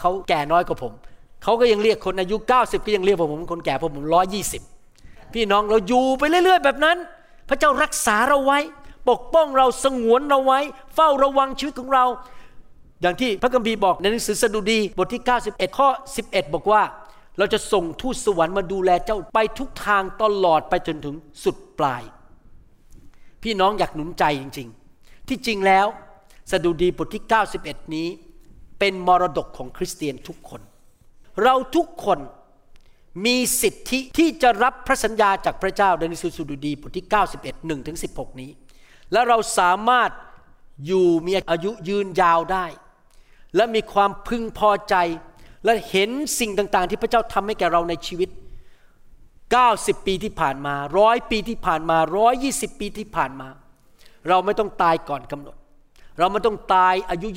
[0.00, 0.92] เขาแก่น้อยกว่าผม
[1.42, 4.62] เขาก็ยังเรียกคนอายุ 90 ก็ยังเรียกว่าผมเป็นคนแก่เพราะผมร้อยี่สิบ
[5.34, 6.96] พี่น้องเราอยู่ไปเรื่อย ๆ แบบนั้น
[7.48, 8.58] พระเจ้ารักษาเราไว้
[9.08, 10.60] ปกป้องเราสงวนเราไว้
[10.94, 12.04] เฝ้าระวังชีวิตของเรา
[13.02, 15.88] อย่างที่พระคัมภีร์บอกในหนังสือสดุดีบทที่ 91 ข้อ
[16.22, 16.82] 11 บอกว่า
[17.38, 22.02] เราจะส่งทูตสวรรค์มาดูแลเจ้าไปทุกทางตลอดไปจนถึงสุดปลาย
[23.42, 25.86] พี่น้องอยากหนุนใจจริง ๆ ที่จริงแล้ว
[26.50, 27.24] สดุดีบทที่
[27.58, 28.08] 91 นี้
[28.78, 30.60] เป็นมรดกของคริสเตียนทุกคน
[31.42, 32.18] เราทุกคน
[33.26, 37.06] มีสิทธิที่จะรับพระสัญญาจากพระเจ้าในหนังสือสดุดีบทที่
[37.38, 38.50] 91 1ถึง16 นี้
[39.12, 40.10] และเราสามารถ
[40.86, 42.66] อยู่มีอายุยืนยาวได้
[43.56, 44.94] และมีความพึงพอใจ
[45.64, 48.28] และเห็นสิ่งต่างๆ ที่พระเจ้าทำให้แก่เราในชีวิต
[49.18, 53.48] 90 ปีที่ผ่านมาร้อยปีที่ผ่านมาร้อยยี่สิบปีที่ผ่านมา
[54.28, 55.56] เราไม่ต้องตายก่อนกำหนด
[56.18, 57.28] เราไม่ต้องตายอายุ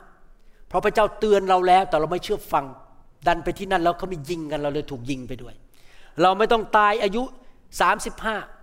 [0.00, 2.64] 25 เพราะพระเจ้าเตือนเราแล้ว แต่เราไม่เชื่อฟัง
[3.26, 5.54] ดันไปที่นั่นแล้วเขามียิงกันเราเลยถูกยิงไปด้วย
[6.22, 7.22] เราไม่ต้องตายอายุ
[7.96, 8.55] 35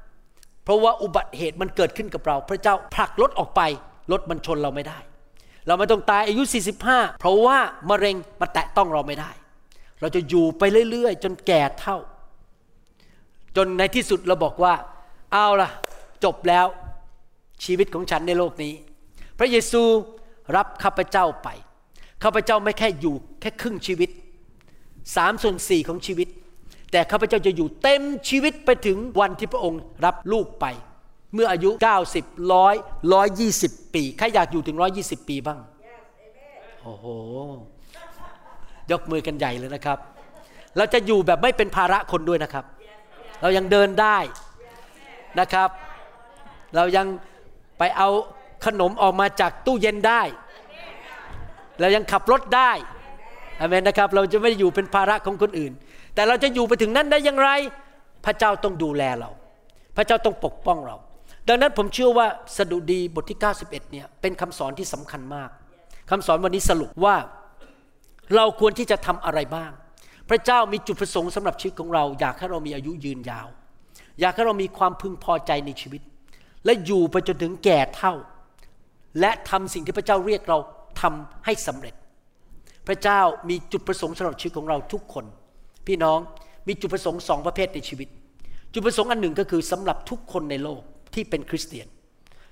[0.63, 3.61] เพราะว่าอุบัติเหตุมันเกิดขึ้นกับเรา พระเจ้าผลักรถออกไป
[4.11, 4.99] รถมันชนเราไม่ได้
[5.67, 6.43] เราไม่ต้องตายอายุ
[6.81, 7.57] 45 เพราะว่า
[7.89, 9.31] มะเร็งมาแตะต้องเราไม่ได้
[10.01, 11.97] เราจะอยู่ไปเรื่อยๆ จนแก่เท่า
[13.57, 14.73] จนในที่สุดเราบอกว่า
[15.31, 15.69] เอาล่ะ
[16.23, 16.65] จบแล้ว
[17.65, 18.73] ชีวิตของฉันในโลกนี้
[19.39, 19.81] พระเยซู
[20.55, 21.49] รับข้าพเจ้าไป
[22.23, 24.09] ข้าพเจ้าไม่แค่อยู่แค่ครึ่งชีวิต
[25.15, 26.27] สามส่วนสี่ของชีวิต
[26.93, 30.65] แต่ข้าพเจ้าจะอยู่เต็มชีวิตไปถึงวันที่พระองค์รับลูกไป
[31.33, 31.69] เมื่ออายุ
[32.11, 32.75] 90ร้อย
[33.13, 35.59] ร้อยยี่สิบปี ใครอยากอยู่ถึงร้อยยี่สิบปีบ้าง
[36.83, 37.05] โอ้โห
[38.91, 39.97] ยกมือกันใหญ่เลยนะครับ
[40.77, 42.65] เราจะอยู่แบบไม่เป็นภาระคนด้วยนะครับ
[43.41, 44.17] เรายังเดินได้
[45.39, 45.69] นะครับ
[46.75, 47.07] เรายัง
[47.79, 48.09] ไปเอา
[48.65, 50.21] ขนมออกมาจากตู้เย็นได้
[51.81, 52.71] เรายังขับรถได้
[53.59, 55.73] อเมนนะครับ เราจะไม่อยู่เป็นภาระของคนอื่น
[56.15, 57.49] แต่เราจะอยู่ไปถึงนั้นได้อย่างไร
[58.25, 59.29] พระเจ้าต้องดูแลเรา
[59.97, 60.95] พระเจ้าต้องปกป้องเรา
[61.47, 65.49] ดังนั้นผมเชื่อว่าสดุดีบทที่ 91เนี่ยเป็นคำสอนที่สำคัญมาก
[66.09, 67.15] คำสอนวันนี้สรุปว่า
[68.35, 69.71] เราควรที่จะทำอะไรบ้าง
[70.29, 73.47] พระเจ้ามีจุดประสงค์สำหรับชีวิตของเรา อยากให้เรามีอายุยืนยาว
[74.19, 76.01] อยากให้เรามีความพึงพอใจในชีวิต
[76.65, 78.13] และอยู่ไปจนถึงแก่เท่า
[79.19, 80.57] และทำสิ่งที่พระเจ้าเรียกเรา
[81.01, 81.95] ทำให้สำเร็จ
[82.87, 85.25] พระเจ้ามีจุดประสงค์สำหรับชีวิตของเราทุกคน
[85.87, 86.19] พี่น้อง
[86.67, 88.07] มีจุดประสงค์สองประเภทในชีวิต
[88.73, 90.81] จุดประสงค์อันหนึ่งก็คือสำหรับทุกคนในโลก
[91.13, 91.87] ที่เป็นคริสเตียน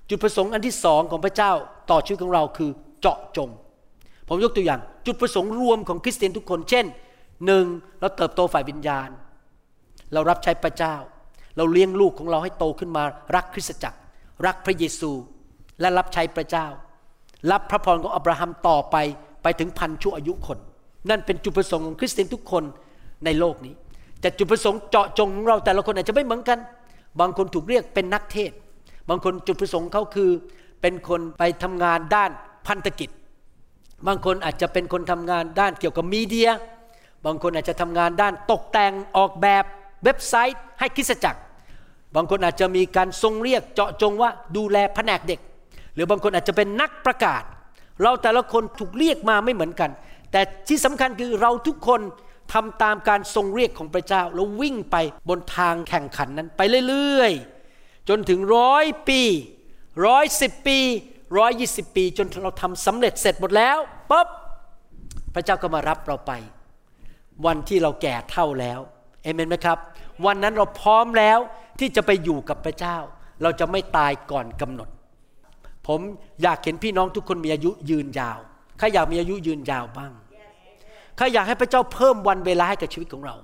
[0.09, 1.51] จุดประสงค์อันที่สองของพระเจ้า
[1.91, 2.69] ต่อชีวิตของเราคือ
[3.01, 3.49] เจาะจง
[4.27, 6.85] ผมยกตัวอย่างจุดประสงค์รวมของคริสเตียนทุกคน เช่น
[7.45, 7.65] หนึ่ง
[7.99, 9.09] เราเติบโตฝ่ายวิญญาณ
[10.13, 10.95] เรารับใช้พระเจ้า
[11.57, 13.03] เราเลี้ยงลูกของเราให้โตขึ้นมา
[13.35, 13.97] รักคริสตจักร
[14.45, 15.11] รักพระเยซู
[15.79, 16.67] และรับใช้พระเจ้า
[17.51, 18.95] รับพระพรของอับราฮัมต่อไป
[19.43, 20.57] ไปถึงพันชั่วอายุคน
[21.09, 22.63] นั่นเป็นจุดประสงค์ของคริสเตียนทุกคน
[23.25, 23.73] ในโลกนี้
[24.21, 26.59] แต่จุดประสงค์เจาะจงของเราแต่ละคนอาจจะไม่เหมือนกัน
[27.19, 28.51] บางคนถูกเรียกเป็นนักเทศ
[29.09, 30.29] บางคนจุดประสงค์เขาคือ
[30.81, 32.31] เป็นคนไปทำงานด้าน
[32.67, 33.09] พันธกิจ
[34.07, 36.49] บางคนอาจจะเป็นคนทำงานด้านเกี่ยวกับมีเดีย
[37.25, 39.63] บางคนอาจจะทำงานด้านตกแต่งออกแบบ
[40.03, 41.41] เว็บไซต์ให้คริสจักร
[42.15, 45.39] บางคนอาจจะมีการทรงเรียกเจาะจงว่าดูแลแผนกเด็ก
[45.95, 47.43] หรือบางคนอาจจะเป็นนักประกาศ
[48.01, 49.89] เราแต่ละคนถูกเรียกมาไม่เหมือนกัน
[50.31, 52.01] แต่ที่สำคัญคือเราทุกคน
[52.51, 54.95] ทำตามการทรงเรียกของพระเจ้า แล้ววิ่งไป
[55.29, 59.21] บนทางแข่งขันนั้นไปเรื่อยๆ จนถึงร้อยปี
[60.05, 60.79] ร้อยสิบปี
[61.37, 63.77] ร้อยยี่สิบปี จนเราทำสำเร็จเสร็จหมดแล้ว
[64.09, 64.27] ปุ๊บ
[65.33, 66.31] พระเจ้าก็มารับเราไป
[67.45, 68.79] วันที่เราแก่เท่าแล้ว
[69.23, 69.77] เอเมนไหมครับ
[70.25, 71.39] วันนั้นเราพร้อมแล้ว
[71.79, 72.97] ที่จะไปอยู่กับพระเจ้า
[73.41, 74.89] เราจะไม่ตายก่อนกำหนด
[75.87, 75.99] ผม
[76.41, 78.39] อยากเห็นพี่น้องทุกคนมีอายุยืนยาว
[78.77, 80.11] ใครอยากมีอายุยืนยาวบ้าง
[81.21, 83.35] ใครอยากให้พระเจ้าเพิ่มวันเวลาให้กับชีวิตของเรา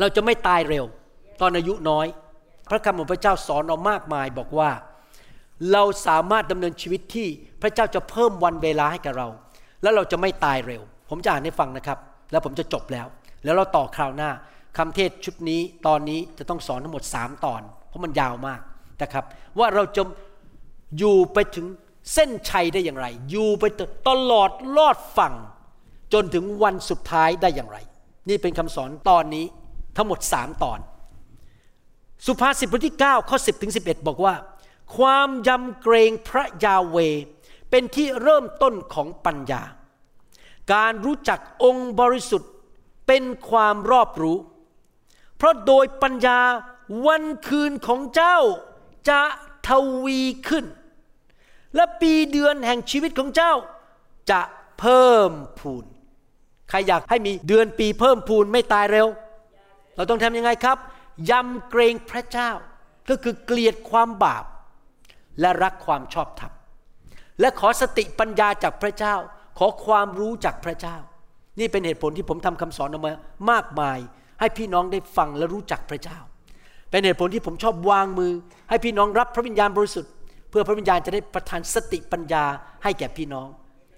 [0.00, 0.84] เราจะไม่ตายเร็ว
[1.40, 2.06] ตอนอายุน้อย
[2.70, 4.70] พระคำของพระเจ้าสอนเรามากมายบอกว่า
[5.72, 7.28] เราสามารถดำเนินชีวิตที่
[7.62, 9.28] พระเจ้าจะเพิ่มวันเวลาให้กับเรา
[9.82, 11.98] แล้วเราจะไม่ตายเร็ว ผมจะอ่านให้ฟังนะครับ
[12.30, 13.06] แล้วผมจะจบแล้ว
[13.44, 14.30] แล้วเราต่อคราวหน้า
[14.78, 18.60] คำเทศชุดนี้ตอนนี้จะต้องสอนทั้งหมด 3 ตอน เพราะมันยาวมาก
[19.02, 19.24] นะครับ
[19.58, 20.02] ว่าเราจะ
[20.98, 21.66] อยู่ไปถึง
[22.12, 23.64] เส้นชัยได้อย่างไร อยู่ไป
[24.08, 25.34] ตลอดลอดฝั่ง
[26.12, 27.78] จนถึงวันสุดท้ายได้อย่างไร
[28.28, 29.46] นี่เป็นคำสอนตอนนี้
[29.96, 30.78] ทั้งหมด3ตอน
[32.26, 34.34] สุภาษิตบทที่ 9 ข้อ 10ถึง11 บอกว่า
[34.96, 36.96] ความยำเกรงพระยาเว
[37.70, 39.62] เป็นที่เริ่มต้นของปัญญา
[40.74, 42.50] การรู้จักองค์บริสุทธิ์
[43.06, 44.38] เป็นความรอบรู้
[45.36, 46.40] เพราะโดยปัญญา
[47.06, 48.38] วันคืนของเจ้า
[49.08, 49.20] จะ
[49.68, 49.70] ท
[50.04, 50.64] วีขึ้น
[51.74, 53.52] และปีเดือนแห่งชีวิตของเจ้า
[54.30, 54.40] จะ
[54.78, 55.84] เพิ่มพูน
[56.70, 59.06] ใครอยากให้มีเดือนปีเพิ่มพูนไม่ตายเร็ว
[59.96, 60.78] เราต้องทำยังไงครับ
[61.30, 62.50] ยำเกรงพระเจ้า
[63.08, 64.44] ก็คือเกลียดความบาป
[65.40, 66.52] และรักความชอบธรรม
[67.40, 69.14] และขอสติปัญญาจากพระเจ้า
[69.58, 70.96] ขอความรู้จากพระเจ้า
[71.58, 73.12] นี่เป็นเหตุผลที่ผมทำคำสอนออกมา
[73.50, 73.98] มากมาย
[74.40, 76.18] ให้พี่น้องได้ฟังและรู้จักพระเจ้า
[76.90, 78.32] เป็นเหตุผลที่ผมชอบวางมือ
[78.68, 80.12] ให้พี่น้องรับพระวิญญาณบริสุทธิ์
[80.50, 82.44] เพื่อพระวิญญาณจะได้ประทานสติปัญญา
[82.82, 83.48] ให้แก่พี่น้อง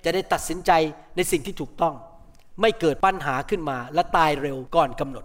[0.04, 0.70] จะได้ตัดสินใจ
[1.16, 1.94] ในสิ่งที่ถูกต้อง
[2.60, 5.24] ไม่เกิดปัญหาขึ้นมา และตายเร็วก่อนกำหนด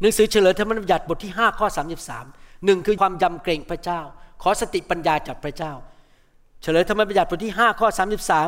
[0.00, 1.66] หนังสือเฉลยธรรมบัญญัติบทที่ 5 ข้อ
[2.16, 4.00] 33หนึ่งคือความยำเกรงพระเจ้า
[4.42, 5.72] ขอสติปัญญาจากพระเจ้า
[6.62, 7.88] เฉลยธรรมบัญญัติบทที่ 5 ข้อ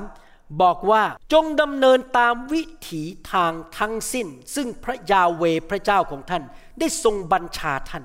[0.00, 6.42] 33 บอกว่าจงดำเนินตามวิถีทางทั้งสิ้น ซึ่งพระยาเวพระเจ้าของท่าน
[6.78, 8.04] ได้ทรงบัญชาท่าน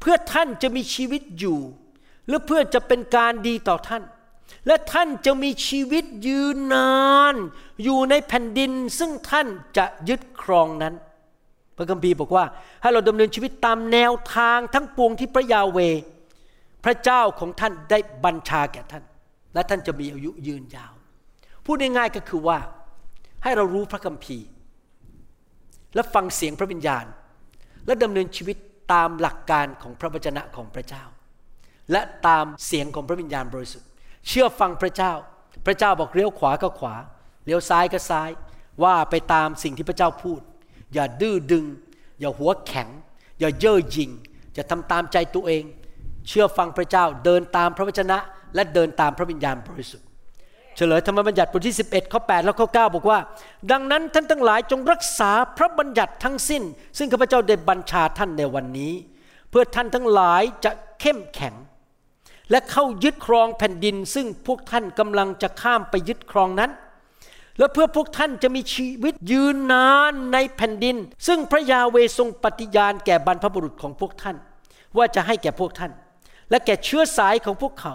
[0.00, 1.60] เพื่อท่านจะมีชีวิตอยู่
[2.28, 4.02] และเพื่อจะเป็นการดีต่อท่าน
[4.66, 6.92] และท่านจะมีชีวิตยืนนา
[7.32, 7.34] น
[7.82, 9.46] อยู่ในแผ่นดิน ซึ่งท่าน
[9.76, 10.94] จะยึดครองนั้น
[11.76, 12.44] พระคัมภีร์บอกว่า
[12.82, 15.78] ให้เราดำเนินชีวิตตามแนวทางทั้งปวงที่พระยาเว
[16.84, 19.04] พระเจ้าของท่านได้บัญชาแก่ท่าน
[19.54, 20.92] และท่านจะมีอายุยืนยาว
[21.64, 22.58] พูดง่ายๆก็คือว่า
[23.42, 24.46] ให้เรารู้พระคัมภีร์
[25.94, 27.04] และฟังเสียงพระวิญญาณ
[27.86, 28.56] และดำเนินชีวิต
[28.92, 31.04] ตามหลักการของพระวจนะของพระเจ้า
[31.92, 33.88] และตามเสียงของพระวิญญาณบริสุทธิ
[34.28, 35.12] เชื่อฟังพระเจ้า
[35.66, 36.94] พระเจ้าบอกเลี้ยวขวาก็ขวา
[37.44, 38.30] เลี้ยวซ้ายก็ซ้าย
[38.82, 40.40] ว่าไปตามสิ่งที่พระเจ้าพูด
[40.94, 41.64] อย่าดื้อดึง
[42.20, 42.88] อย่าหัวแข็ง
[43.40, 44.10] อย่าเย่อหยิ่ง
[44.54, 45.64] อย่าทำตามใจตัวเอง
[46.28, 48.18] เชื่อฟังพระเจ้าเดินตามพระวจนะ
[48.54, 50.06] และเดินตามพระวิญญาณบริสุทธิ์
[50.76, 53.18] เฉลยธรรมบัญญัติบทที่ 11ข้อ8แล้วข้อ9บอกว่า
[53.70, 56.62] ดังนั้นท่านทั้งหลายจงรักษาพระบัญญัติทั้งสิ้น
[56.98, 58.92] ซึ่งข้าพเจ้าได้บัญชาท่านในวันนี้
[59.50, 60.70] เพื่อท่านทั้งหลายจะ
[61.00, 61.54] เข้มแข็ง
[62.50, 66.70] และเข้ายึดครองแผ่นดิน ซึ่งพวกท่านกำลังจะข้ามไปยึดครองนั้น
[67.58, 74.36] และเพื่อพวกท่านจะมีชีวิตยืนนานในแผ่นดิน ซึ่งพระยาเวทรงปฏิญาณแก่บรรพบุรุษของพวกท่าน
[74.96, 75.92] ว่าจะให้แก่พวกท่าน
[76.50, 77.94] และแก่เชื้อสายของพวกเขา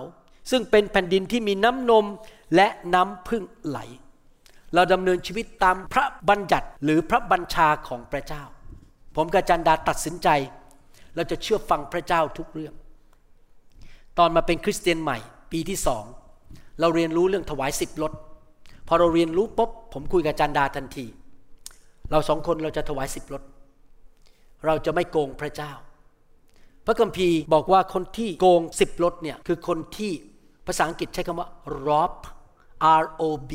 [0.51, 2.05] ซึ่งเป็นแผ่นดินที่มีน้ำนม
[2.55, 3.79] และน้ำพึ่งไหล
[4.73, 8.43] เราดำเนินชีวิตตามพระบัญญัติหรือพระบัญชาของพระเจ้า
[9.15, 10.29] ผมกับจันดาตัดสินใจ
[11.15, 12.73] เราจะเชื่อฟังพระเจ้าทุกเรื่อง
[14.19, 15.17] ตอนมาเป็นคริสเตียนใหม่
[15.51, 16.03] ปีที่สอง
[16.79, 18.11] เราเรียนรู้เรื่องถวายสิบรถ
[18.87, 21.05] พอเราเรียนรู้ปุ๊บผมคุยกับจารย์ดาทันที
[22.11, 23.43] เราสองคนเราจะถวายสิบรถ
[24.65, 25.71] เราจะไม่โกงพระเจ้า
[26.85, 30.11] พระคัมภีร์บอกว่าคนที่โกงสิบรถเนี่ยคือคนที่
[30.67, 31.49] ภาษาอังกฤษใช้คำว่า
[31.87, 32.13] rob
[33.01, 33.53] R O B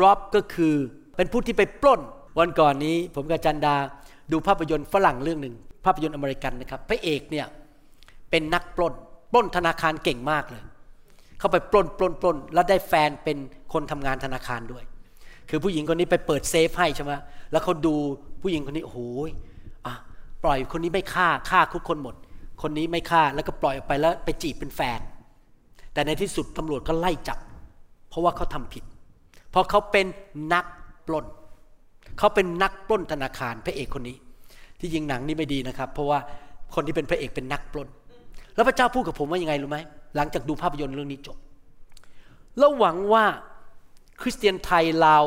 [0.00, 0.74] rob ก็คือ
[1.16, 2.00] เป็นผู้ที่ไปปล้น
[2.38, 3.76] วันก่อนนี้ผมกับจันดา
[4.32, 5.54] ดูภาพยนตร์ฝรั่งเรื่องหนึ่ง
[5.84, 7.46] ภาพยนตร์อเมริกันนะครับ พระเอกเนี่ย
[8.30, 8.94] เป็นนักปล้น
[9.32, 10.62] ปล้นธนาคารเก่งมากเลย
[11.38, 13.38] เข้าไปปล้นปล้นปล้นแล้วได้แฟนเป็น
[13.72, 14.84] คนทำงานธนาคารด้วย
[15.50, 17.12] คือผู้หญิงคนนี้ไปเปิดเซฟให้ใช่ไหม
[17.52, 17.94] แล้วเขาดู
[18.42, 19.00] ผู้หญิงคนนี้โอ้โห
[20.44, 22.14] ปล่อยคนนี้ไม่ฆ่าฆ่าทุกคนหมด
[22.62, 25.00] คนนี้ไม่ฆ่าแล้วก็ปล่อยออกไปแล้วไปจีบเป็นแฟน
[25.92, 27.38] แต่ในที่สุดตำรวจก็ไล่จับ
[28.08, 28.84] เพราะว่าเขาทำผิด
[29.50, 30.06] เพราะเขาเป็น
[30.52, 30.64] นัก
[31.06, 31.26] ปล้น
[32.18, 34.16] เขาเป็นนักปล้นธนาคารพระเอกคนนี้
[34.78, 36.18] ที่ยิงหนังนี่ไม่ดีนะครับ เพราะว่า
[36.74, 37.88] คนที่เป็นพระเอกเป็นนักปล้น
[38.58, 39.78] แล้วพระเจ้าพูดกับผมว่ายังไงรู้ไหม
[40.16, 41.36] หลังจากดูภาพยนตร์เรื่องนี้จบ
[42.58, 43.24] แล้วหวังว่า
[44.20, 45.24] คริสเตียนไทยลาว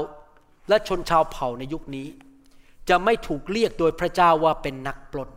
[0.70, 2.08] และชนชาวเผ่าในยุคนี้
[2.90, 5.30] จะไม่ถูกเรียกโดยพระเจ้าว่าเป็นนักปล้น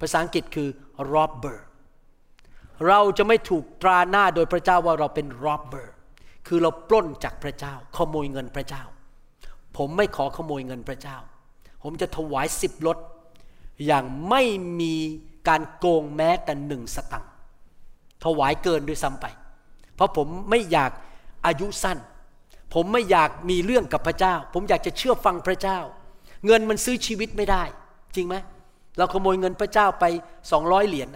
[0.00, 0.68] ภาษาอังกฤษคือ
[1.12, 1.56] robber
[2.88, 5.86] เราจะไม่ถูกตราหน้าโดยพระเจ้าว่าเราเป็น robber
[6.46, 8.82] คือเราปล้นจากพระเจ้า ขโมยเงินพระเจ้า
[9.76, 11.16] ผมไม่ขอขโมยเงินพระเจ้า
[11.82, 12.98] ผมจะถวายสิบลด
[13.86, 14.42] อย่างไม่
[14.80, 14.96] มี
[15.48, 17.30] การโกงแม้แต่หนึ่งสตังค์
[18.24, 19.26] ถวายเกินด้วยซ้ำไป
[19.96, 20.90] เพราะผมไม่อยาก
[21.46, 21.98] อายุสั้น
[22.74, 25.78] ผมไม่อยากมีเรื่องกับพระเจ้า ผมอยากจะเชื่อฟังพระเจ้า
[26.46, 27.62] เงินมันซื้อชีวิตไม่ได้
[28.16, 28.36] จริงไหม
[28.98, 30.04] เราขโมยเงินพระเจ้าไป
[30.52, 31.08] สองร้อยเหรียญ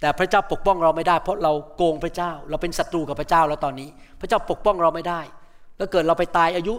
[0.00, 3.88] แต่พระเจ้าปกป้องเราไม่ได้ เพราะเราโกงพระเจ้า เราเป็นศัตรูกับพระเจ้าแล้วตอนนี้
[4.20, 5.20] พระเจ้าปกป้องเราไม่ได้
[5.76, 6.74] แล้วเกิดเราไปตายอายุ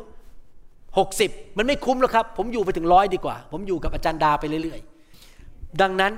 [0.75, 4.79] 60 มันไม่คุ้มหรอกครับ ผมอยู่ไปถึงร้อยดีกว่า ผมอยู่กับอาจารย์ดาไปเรื่อย
[5.31, 6.13] ๆ ดังนั้น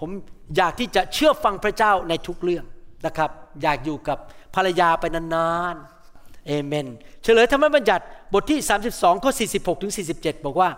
[0.00, 0.10] ผม
[0.56, 2.64] อยากที่จะเชื่อฟังพระเจ้าในทุกเรื่อง
[3.06, 3.30] นะครับ
[3.62, 4.18] อยากอยู่กับ
[4.54, 6.86] ภรรยาไปนานๆเอเมน
[7.22, 8.58] เฉลยธรรมบัญญัติบทที่
[8.92, 10.70] 32ข้อ46ถึง47 บอกว่า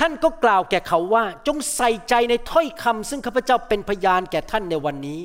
[0.00, 5.20] ท่านก็กล่าวแก่เขาว่าจงใส่ใจในถ้อยคำซึ่งข้าพเจ้าเป็นพยานแก่ท่านในวันนี้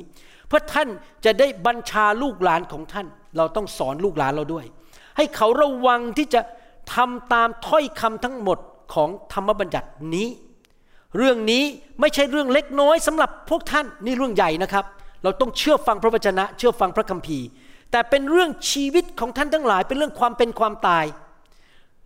[0.48, 0.88] เพื่อท่าน
[1.24, 4.66] จะได้บัญชาลูกหลานของท่าน เราต้องสอนลูกหลานเราด้วย
[5.16, 6.40] ให้เขาระวังที่จะ
[6.94, 8.58] ทำตามถ้อยคำทั้งหมด
[8.94, 10.28] ของธรรมบัญญัตินี้
[11.16, 11.64] เรื่องนี้
[12.00, 14.84] ไม่ใช่เรื่องเล็กน้อยสำหรับพวกท่านนี่เรื่องใหญ่นะครับ
[15.22, 17.46] เราต้องเชื่อฟังพระวจนะ เชื่อฟังพระคัมภีร์
[17.90, 21.04] แต่เป็นเรื่องชีวิตของท่านทั้งหลาย เป็นเรื่องความเป็นความตาย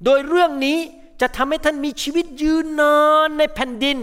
[0.05, 0.79] โดยเรื่องนี้
[1.21, 2.97] จะทำให้ท่านมีชีวิตยืนนา
[3.27, 3.99] นในแผ่นดิน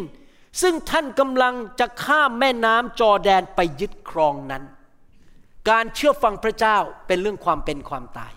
[0.62, 4.64] ซึ่งท่านกำลังจะข้ามแม่น้ำจอแดนไปยึดครองนั้น
[5.70, 6.78] การเชื่อฟังพระเจ้า
[7.08, 8.34] เป็นเรื่องความเป็นความตาย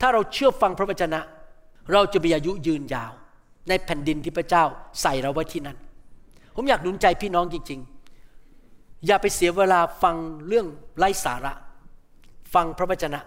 [0.00, 1.20] ถ้าเราเชื่อฟังพระวจนะ
[1.92, 3.12] เราจะมีอายุยืนยาว
[3.68, 4.64] ในแผ่นดินที่พระเจ้า
[5.02, 5.76] ใส่เราไว้ที่นั่น
[6.54, 7.80] ผมอยากหนุนใจพี่น้องจริง
[8.44, 10.16] ๆ อย่าไปเสียเวลาฟัง
[10.46, 10.66] เรื่อง
[10.98, 11.52] ไร้สาระ
[12.54, 13.20] ฟังพระวจนะ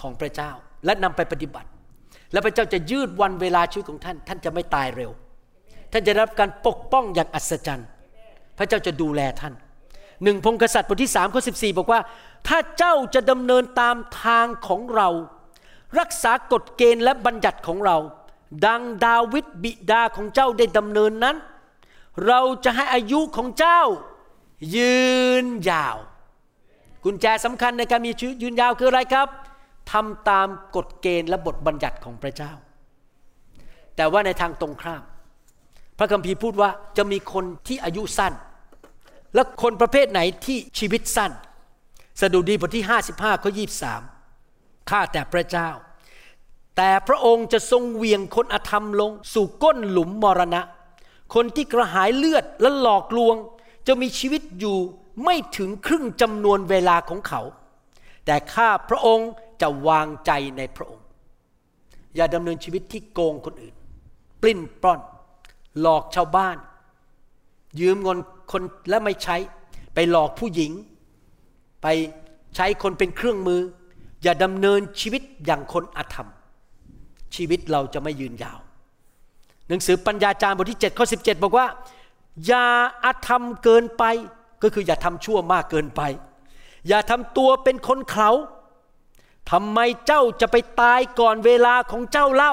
[0.00, 0.50] ของพระเจ้า
[0.84, 1.68] และนำไปปฏิบัติ
[2.32, 5.10] และพระเจ้าจะยืดวันเวลาชีวิตของท่าน ท่านจะไม่ตายเร็ว
[5.92, 7.88] ท่านจะรับการปกป้องอย่างอัศจรรย์
[8.58, 9.54] พระเจ้าจะดูแลท่าน
[10.24, 12.00] หนึ่งพงกษัตริย์บทที่สามข้อสิบสี่บอกว่า
[12.48, 15.08] ถ้าเจ้าจะดำเนินตามทางของเรา
[15.98, 17.96] รักษากฎเกณฑ์และบัญญัติของเรา
[18.66, 21.36] ดังดาวิดบิดาของเจ้าได้ดำเนินนั้น
[22.26, 23.80] เราจะให้อายุของเจ้า
[24.76, 24.98] ยื
[25.44, 25.96] นยาว
[27.04, 29.28] กุญแจสำคัญในการมีชีวิตยืนยาวคืออะไรครับ
[29.92, 32.52] ทำตามกฎเกณฑ์และบทบัญญัติของพระเจ้า
[33.96, 35.02] แต่ว่าในทางตรงข้าม
[35.98, 38.32] พระคัมภีร์พูดว่าจะมีคนที่อายุสั้น
[39.34, 41.32] และคนประเภทไหนที่ชีวิตสั้น
[42.20, 42.84] สดุดีบทที่
[43.14, 43.50] 55ข้อ
[44.20, 45.68] 23ข้าแต่พระเจ้า
[46.76, 50.62] แต่พระองค์จะทรงเวียงคนอธรรมลง สู่ก้นหลุมมรณะ
[51.34, 53.36] คนที่กระหายเลือดและหลอกลวง
[53.86, 54.78] จะมีชีวิตอยู่
[55.24, 57.42] ไม่ถึงครึ่งจำนวนเวลาของเขา
[58.24, 61.04] แต่ข้าพระองค์จะวางใจในพระองค์
[62.16, 63.74] อย่าดำเนินชีวิตที่โกงคนอื่น
[64.42, 65.00] ปลิ้นปล้อน
[65.80, 66.56] หลอกชาวบ้าน
[67.80, 68.18] ยืมเงิน
[68.52, 69.36] คนและไม่ใช้
[69.94, 70.72] ไปหลอกผู้หญิง
[71.82, 71.86] ไป
[72.56, 73.60] ใช้คนเป็นเครื่องมือ
[74.22, 76.28] อย่าดำเนินชีวิตอย่างคนอธรรม
[77.36, 78.58] ชีวิตเราจะไม่ยืนยาว
[79.68, 81.66] หนังสือปัญญาจารย์บทที่7ข้อ17 บอกว่า
[82.46, 82.66] อย่า
[83.04, 84.04] อาธรรมเกินไป
[84.62, 86.02] ก็คืออย่าทำชั่วมากเกินไป
[86.88, 88.30] อย่าทำตัวเป็นคนเขา
[89.50, 92.52] ทำไมเจ้าจะไปตายก่อนเวลาของเจ้าเล่า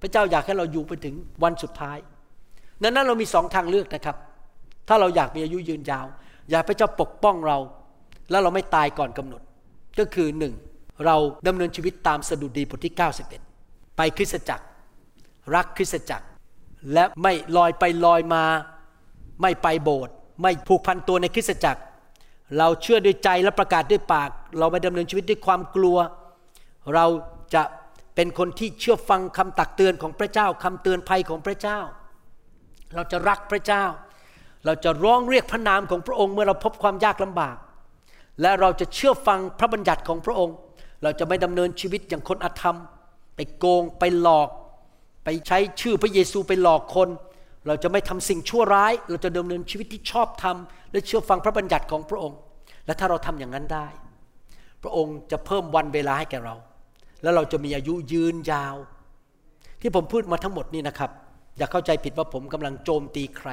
[0.00, 1.98] พระเจ้าอยากให้เราอยู่ไปถึงวันสุดท้าย
[2.82, 4.16] นั้นนั้นเรามีสองทางเลือกนะครับ
[4.88, 6.06] ถ้าเราอยากมีอายุยืนยาว
[6.50, 7.58] อยากพระเจ้าปกป้องเรา
[8.30, 9.42] แล้วเราไม่ตายก่อนกำหนด
[9.98, 10.54] ก็คือหนึ่ง
[11.06, 13.53] เราดำเนินชีวิตตามสดุดีบทที่ 91
[13.96, 14.64] ไปคริสตจักร
[15.54, 16.26] รักคริสตจักร
[16.92, 18.44] และไม่ลอยไปลอยมา
[19.42, 21.80] ไม่ไปโบสถ์ไม่ผูกพันตัวในคริสตจักร
[22.58, 25.98] เราเชื่อด้วยใจและประกาศด้วยปาก เราไม่ดำเนินชีวิตด้วยความกลัว
[26.94, 27.06] เรา
[27.54, 27.62] จะ
[28.14, 31.78] เป็นคนที่เชื่อฟังคำตักเตือนของพระเจ้าคำเตือนภัยของพระเจ้า
[32.94, 33.84] เราจะรักพระเจ้า
[34.64, 37.56] เราจะร้องเรียกพระนามของพระองค์เมื่อเราพบความยากลำบาก
[38.40, 40.56] และเราจะเชื่อฟังพระบัญญัติของพระองค์
[41.02, 42.76] เราจะไม่ดำเนินชีวิตอย่างคนอธรรม
[43.36, 44.48] ไปโกงไปหลอก
[45.24, 47.08] ไปใช้ชื่อพระเยซูไปหลอกคน
[47.66, 50.56] เราจะไม่ทำสิ่งชั่วร้าย เราจะดำเนินชีวิตที่ชอบธรรม
[50.92, 52.38] และเชื่อฟังพระบัญญัติของพระองค์
[52.86, 53.86] และถ้าเราทำอย่างนั้นได้
[54.82, 56.54] พระองค์จะเพิ่มวันเวลาให้แก่เรา
[57.22, 58.76] แล้วเราจะมีอายุยืนยาว
[59.80, 61.10] ที่ผมพูดมาทั้งหมดนี่นะครับ
[61.58, 63.50] อย่าเข้าใจผิดว่าผมกำลังโจมตีใคร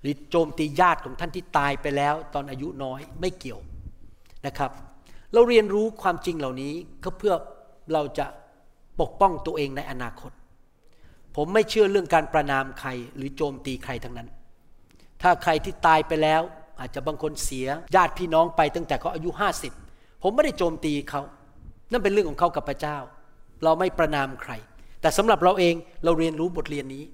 [0.00, 3.60] หรือโจมตีญาติของท่านที่ตายไปแล้วตอนอายุน้อยไม่เกี่ยว
[4.46, 4.70] นะครับ
[5.32, 6.72] เราเรียนรู้ความจริงเหล่านี้
[7.04, 7.34] ก็เพื่อ
[7.92, 8.26] เราจะ
[9.00, 10.32] ปกป้องตัวเองในอนาคต
[11.36, 14.28] ผมไม่เชื่อเรื่องการประนามใครหรือโจมตีใครทั้งนั้น
[15.22, 16.42] ถ้าใครที่ตายไปแล้ว
[16.80, 19.72] อาจจะบางคนเสียญาติพี่น้องไปตั้งแต่เขาอายุห้าสิบ
[20.22, 21.22] ผมไม่ได้โจมตีเขา
[21.90, 22.96] นั่นเป็นเรื่องของเขากับพระเจ้า
[23.64, 24.52] เราไม่ประนามใคร
[25.00, 25.74] แต่สำหรับเราเอง
[26.04, 27.04] เราเรียนรู้บทเรียนนี้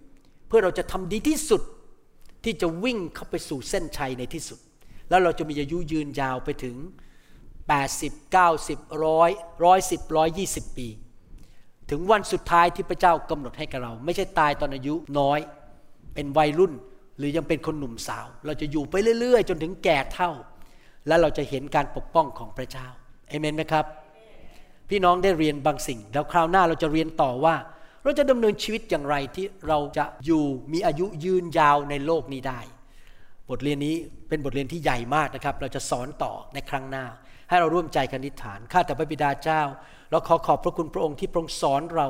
[0.49, 1.63] เพื่อเราจะทำดีที่สุด
[2.45, 4.59] ที่จะวิ่งเข้าไปสู่เส้นชัยในที่สุด
[5.09, 6.77] แล้วเราจะมีอายุยืนยาวไปถึง
[7.71, 10.01] 80 90 100 110
[10.71, 10.89] 120 ปี
[11.91, 15.39] ถึงวันสุดท้ายที่พระเจ้ากำหนดให้กับเรา ไม่ใช่ตายตอนอายุน้อย
[16.15, 16.73] เป็นวัยรุ่น
[17.19, 20.31] หรือยังเป็นคนหนุ่มสาว เราจะอยู่ไปเรื่อย ๆ จนถึงแก่เท่า
[21.07, 22.87] และเราจะเห็นการปกป้องของพระเจ้า
[23.29, 23.85] เอเมนไหมครับ
[24.89, 27.55] พี่น้องได้เรียนบางสิ่ง แล้วคราวหน้าเราจะเรียนต่อว่า
[28.03, 32.61] เราจะดำเนินชีวิตอย่างไรที่เราจะอยู่มีอายุยืนยาวในโลกนี้ได้
[33.51, 33.97] บทเรียนนี้
[34.29, 37.05] เป็นบทเรียนที่ใหญ่มากนะครับ เราจะสอนต่อในครั้งหน้า
[37.49, 39.63] ให้เราร่วมใจกันอธิฐานข้าแต่พระบิดาเจ้า
[40.11, 42.09] เราขอขอบพระคุณพระองค์ที่ทรงสอนเรา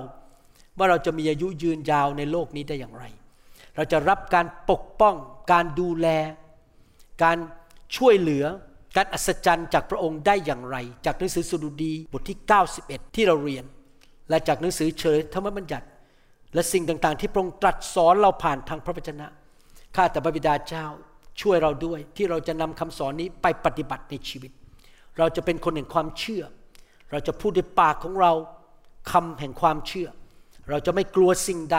[0.79, 3.05] ว่าเราจะมีอายุยืนยาวในโลกนี้ได้อย่างไร
[3.77, 5.15] เราจะรับการปกป้อง
[5.53, 6.09] การดูแล
[7.23, 7.39] การ
[7.97, 8.45] ช่วยเหลือ
[8.97, 10.77] การอัศจรรย์จากพระองค์ได้อย่างไร
[11.07, 12.39] จากหนังสือสดุดีบทที่
[12.77, 13.65] 91 ที่เราเรียน
[14.31, 15.87] และจากหนังสือเฉยธรรมบัญญัติ
[16.55, 19.27] และสิ่งต่างๆ ที่พระองค์ตรัสสอนเราผ่านทางพระวจนะ
[19.97, 20.87] ข้าแต่พระบิดาเจ้า
[21.41, 24.51] ช่วยเราด้วยที่เราจะนำคำสอนนี้ไปปฏิบัติในชีวิต
[25.19, 26.43] เราจะเป็นคนแห่งความเชื่อ
[27.11, 28.33] เราจะพูดด้วยปากของเรา
[29.11, 30.09] คำแห่งความเชื่อ
[30.71, 31.79] เราจะไม่กลัวสิ่งใด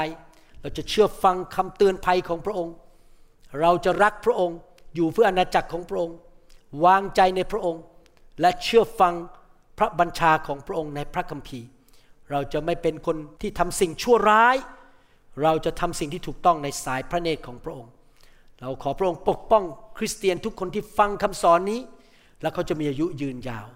[0.61, 2.75] เราจะเชื่อฟังคำเตือนภัยของพระองค์
[3.61, 4.57] เราจะรักพระองค์
[4.95, 6.17] อยู่เพื่ออาณาจักรของพระองค์
[6.86, 7.84] วางใจในพระองค์
[8.41, 9.13] และเชื่อฟัง
[9.77, 11.67] พระบัญชาของพระองค์ในพระคัมภีร์
[12.32, 14.55] เราจะไม่เป็นคนที่ทำสิ่งชั่วร้าย
[15.43, 17.91] เราจะทำสิ่งที่ถูกต้องในสายพระเนตรของพระองค์
[18.61, 19.63] เราขอพระองค์ปกป้อง
[19.97, 21.79] คริสเตียนทุกคนที่ฟังคำสอนนี้
[22.41, 23.67] และเขาจะมีอายุยืนยาว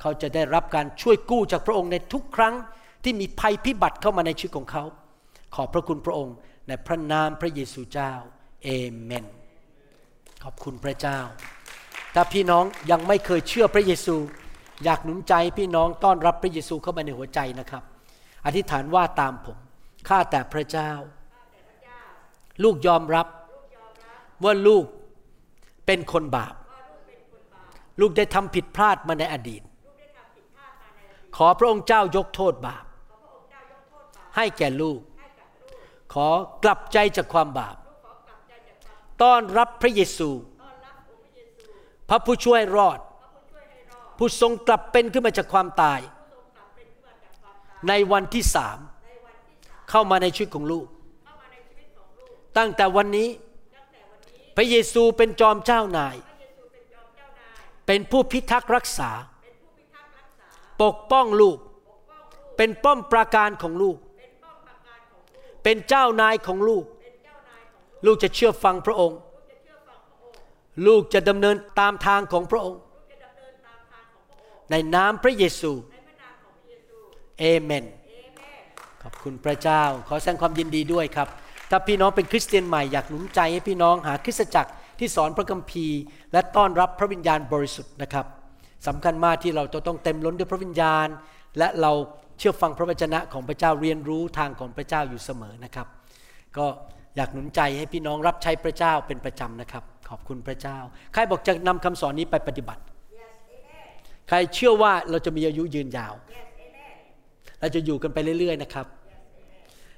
[0.00, 2.54] เขาจะได้รับการช่วยกู้จากพระองค์ในทุกครั้ง
[3.04, 4.84] ที่มีภัยพิบัติเข้ามาในชีวิตของเขา
[5.54, 6.36] ขอบพระคุณพระองค์
[6.68, 8.12] ในพระนามพระเยซูเจ้า
[8.64, 8.68] เอ
[9.02, 9.24] เมน
[10.44, 11.18] ขอบคุณพระเจ้า
[12.14, 14.16] ถ้าพี่น้องยังไม่เคยเชื่อพระเยซู
[14.84, 17.82] อยากหนุนใจพี่น้องต้อนรับพระเยซูเข้ามาในหัวใจนะครับ
[18.46, 19.58] อธิษฐานว่าตามผม
[20.08, 20.90] ข้าแต่พระเจ้า
[22.62, 23.26] ลูกยอมรับ
[24.44, 24.84] ว่าลูก
[25.86, 26.54] เป็นคนบาป
[28.00, 29.62] ลูกได้ทำผิดพลาดมาในอดีต
[31.36, 32.84] ขอพระองค์เจ้ายกโทษบาป
[34.36, 35.00] ให้แก่ลูก
[36.12, 36.28] ขอ
[36.64, 37.76] กลับใจจากความบาป
[39.22, 40.30] ต้อนรับพระเยซู
[42.08, 42.98] พระผู้ช่วยรอด
[44.16, 46.00] ผู้ทรงกลับเป็นขึ้นมาจากความตาย
[47.88, 48.78] ในวันที่สาม
[49.90, 50.86] เข้ามาในชีวิตของลูก
[52.56, 53.28] ตั้งแต่วันนี้
[54.56, 56.16] พระเยซูเป็นจอมเจ้านาย
[57.86, 59.10] เป็นผู้พิทักษ์รักษา
[60.82, 61.58] ปกป้องลูก
[62.56, 63.96] เป็นป้อมปราการของลูก
[65.62, 66.84] เป็นเจ้านายของลูก
[68.06, 69.18] ลูกจะเชื่อฟังพระองค์
[70.86, 72.80] ลูกจะดำเนินตามทางของพระองค์
[74.70, 75.72] ในนามพระเยซู
[77.38, 77.84] เอเมน
[79.02, 81.28] ขอบคุณพระเจ้า ขอแสดงความยินดีด้วยครับ
[81.70, 85.98] ถ้าพี่น้องเป็นคริสเตียนใหม่อยากหนุนใจให้พี่น้องหาคริสตจักรที่สอนพระคัมภีร์
[86.32, 88.26] และต้อนรับพระวิญญาณบริสุทธิ์นะครับ
[88.86, 91.08] สำคัญมากที่เราจะต้องเต็มล้นด้วยพระวิญญาณ
[91.58, 91.92] และเรา
[92.38, 95.86] เชื่อฟังพระวจนะของพระเจ้าเรียนรู้ทางของพระเจ้าอยู่เสมอนะครับ
[96.56, 96.66] ก็
[97.16, 100.78] อยากหนุนใจให้พี่น้องรับใช้พระเจ้าเป็นประจำนะครับ ขอบคุณพระเจ้า
[101.12, 102.82] ใครบอกจะนำคำสอนนี้ไปปฏิบัติ
[104.28, 106.14] ใครเชื่อว่าเราจะมีอายุยืนยาว
[107.60, 108.86] เราจะอยู่กันไปเรื่อยๆนะครับ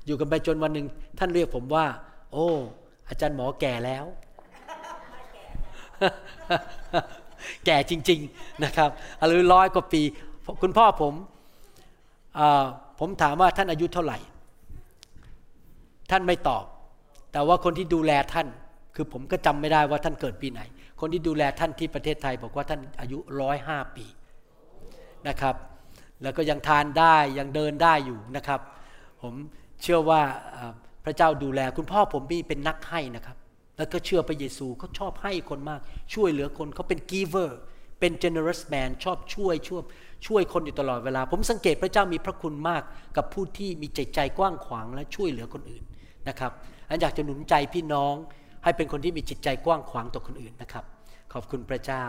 [0.07, 0.87] อยู่กันไปจนวันหนึ่ง
[1.19, 1.87] ท่านเรียกผมว่า
[2.33, 2.49] โอ้
[3.09, 4.05] อาจารย์หมอแก่แล้ว
[7.67, 8.91] แก่จริง ๆนะครับ
[9.29, 10.03] หรือร้อยกว่าปี
[10.63, 11.15] คุณพ่อผม
[12.39, 12.41] อ
[13.01, 14.19] ผมถามว่าท่านอายุเท่าไหร่
[16.11, 16.65] ท่านไม่ตอบ
[17.33, 18.47] แต่ว่าคนที่ดูแลท่าน
[18.95, 20.61] คือผมก็จำไม่ได้ว่าท่านเกิดปีไหน
[21.01, 24.05] คนที่ดูแลท่านที่ประเทศไทย บอกว่าท่านอายุร้อยห้าปี
[25.29, 25.55] นะครับ
[26.23, 28.61] แล้วก็ยังทานได้ยังเดินได้อยู่นะครับ
[29.23, 29.35] ผม
[29.83, 30.21] เชื่อว่า
[31.05, 33.37] พระเจ้าดูแล คุณพ่อผมมีเป็นนักให้นะครับ
[33.81, 35.81] แล้วก็เชื่อพระเยซูเขาชอบให้คนมาก
[36.15, 37.51] ช่วยเหลือคนเขาเป็น giver
[38.01, 39.83] เป็น generous man ชอบช่วยช่วย
[40.27, 42.83] ช่วยคนอยู่ตลอดเวลา ผมสังเกตพระเจ้ามีพระคุณมาก
[43.17, 45.83] กับผู้ที่มีใจใจกว้างขวางและช่วยเหลือคนอื่น
[46.29, 46.53] นะครับ
[46.89, 48.15] อันอยากจะหนุนใจพี่น้อง
[48.65, 50.85] ให้เป็นคนที่มีจิตใจกว้างขวางต่อคนอื่นนะครับ
[51.33, 52.05] ขอบคุณพระเจ้า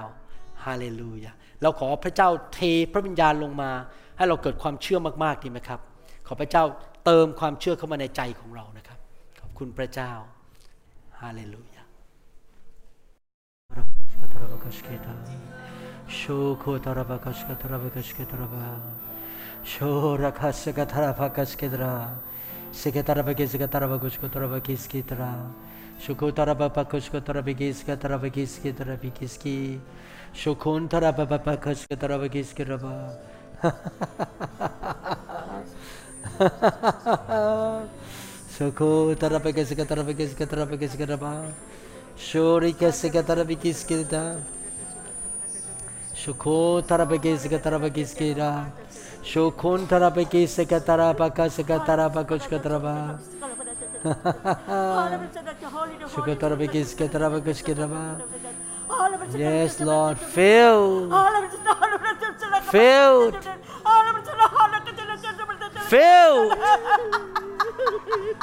[0.65, 2.59] ฮาเลลูยาเราขอพระเจ้าเท
[2.93, 3.72] พระวิญญาณลงมา
[4.17, 5.80] ให้เราเกิดความเชื่อมากๆดีไหมครับ
[6.28, 6.63] ขอพระเจ้า
[7.05, 8.99] เติมความเชื่อเข้ามาในใจของเรานะครับ
[9.41, 10.11] ขอบคุณพระเจ้า
[11.22, 11.84] hallelujah
[16.19, 17.13] शोखो तरफ़
[24.36, 25.01] किस किस की
[26.05, 27.05] सुखो तरफ़ पकुश
[31.89, 31.95] की
[38.62, 41.24] सको तरफ़ किसके तरफ़ किसके तरफ़ किसके तरफ़
[42.22, 43.97] शोरी कैसे के तरफ़ किसके
[46.22, 46.59] सुखो
[46.89, 48.30] तरफ़ किसके तरफ़ किसके
[49.26, 52.86] शोखून तरफ़ किसके तरफ़ कसके तरफ़ कुछ के तरफ़
[56.14, 57.97] सुख तरफ़ किसके तरफ़ कुछ के तरफ़
[59.34, 61.09] Yes, Lord, fill,
[62.70, 63.38] filled,
[65.89, 67.41] filled.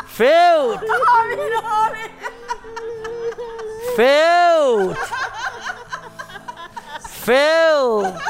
[0.06, 0.80] Filled.
[3.96, 4.96] Filled.
[7.02, 8.20] Filled.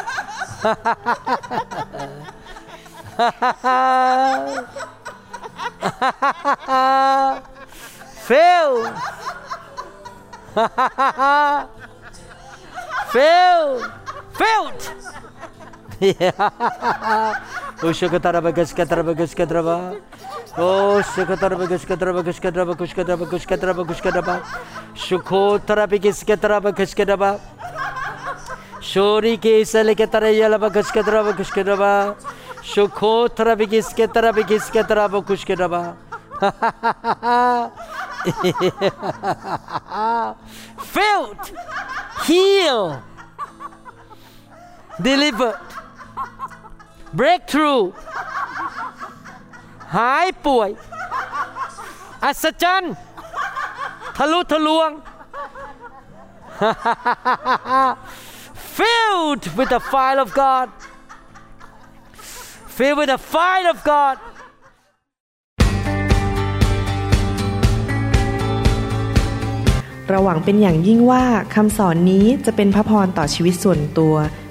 [8.27, 8.95] Filled.
[13.11, 13.93] Filled.
[14.35, 14.83] Filled.
[17.83, 19.15] Ushakataraba Guskataraba
[40.79, 41.53] Filled,
[42.27, 43.03] heal,
[45.01, 45.68] deliver.
[47.19, 47.83] Breakthrough
[49.97, 50.71] หายป่วย
[52.25, 52.95] อัศจรรย์
[54.17, 54.91] ทะลุทะลวง
[58.77, 60.67] filled with the fire of God
[62.77, 64.17] filled with the fire of God
[70.09, 74.15] เราหวังเป็นอย่างยิ่งว่าคำสอนนี้จะเป็นพระพรต่อชีวิตส่วนตัว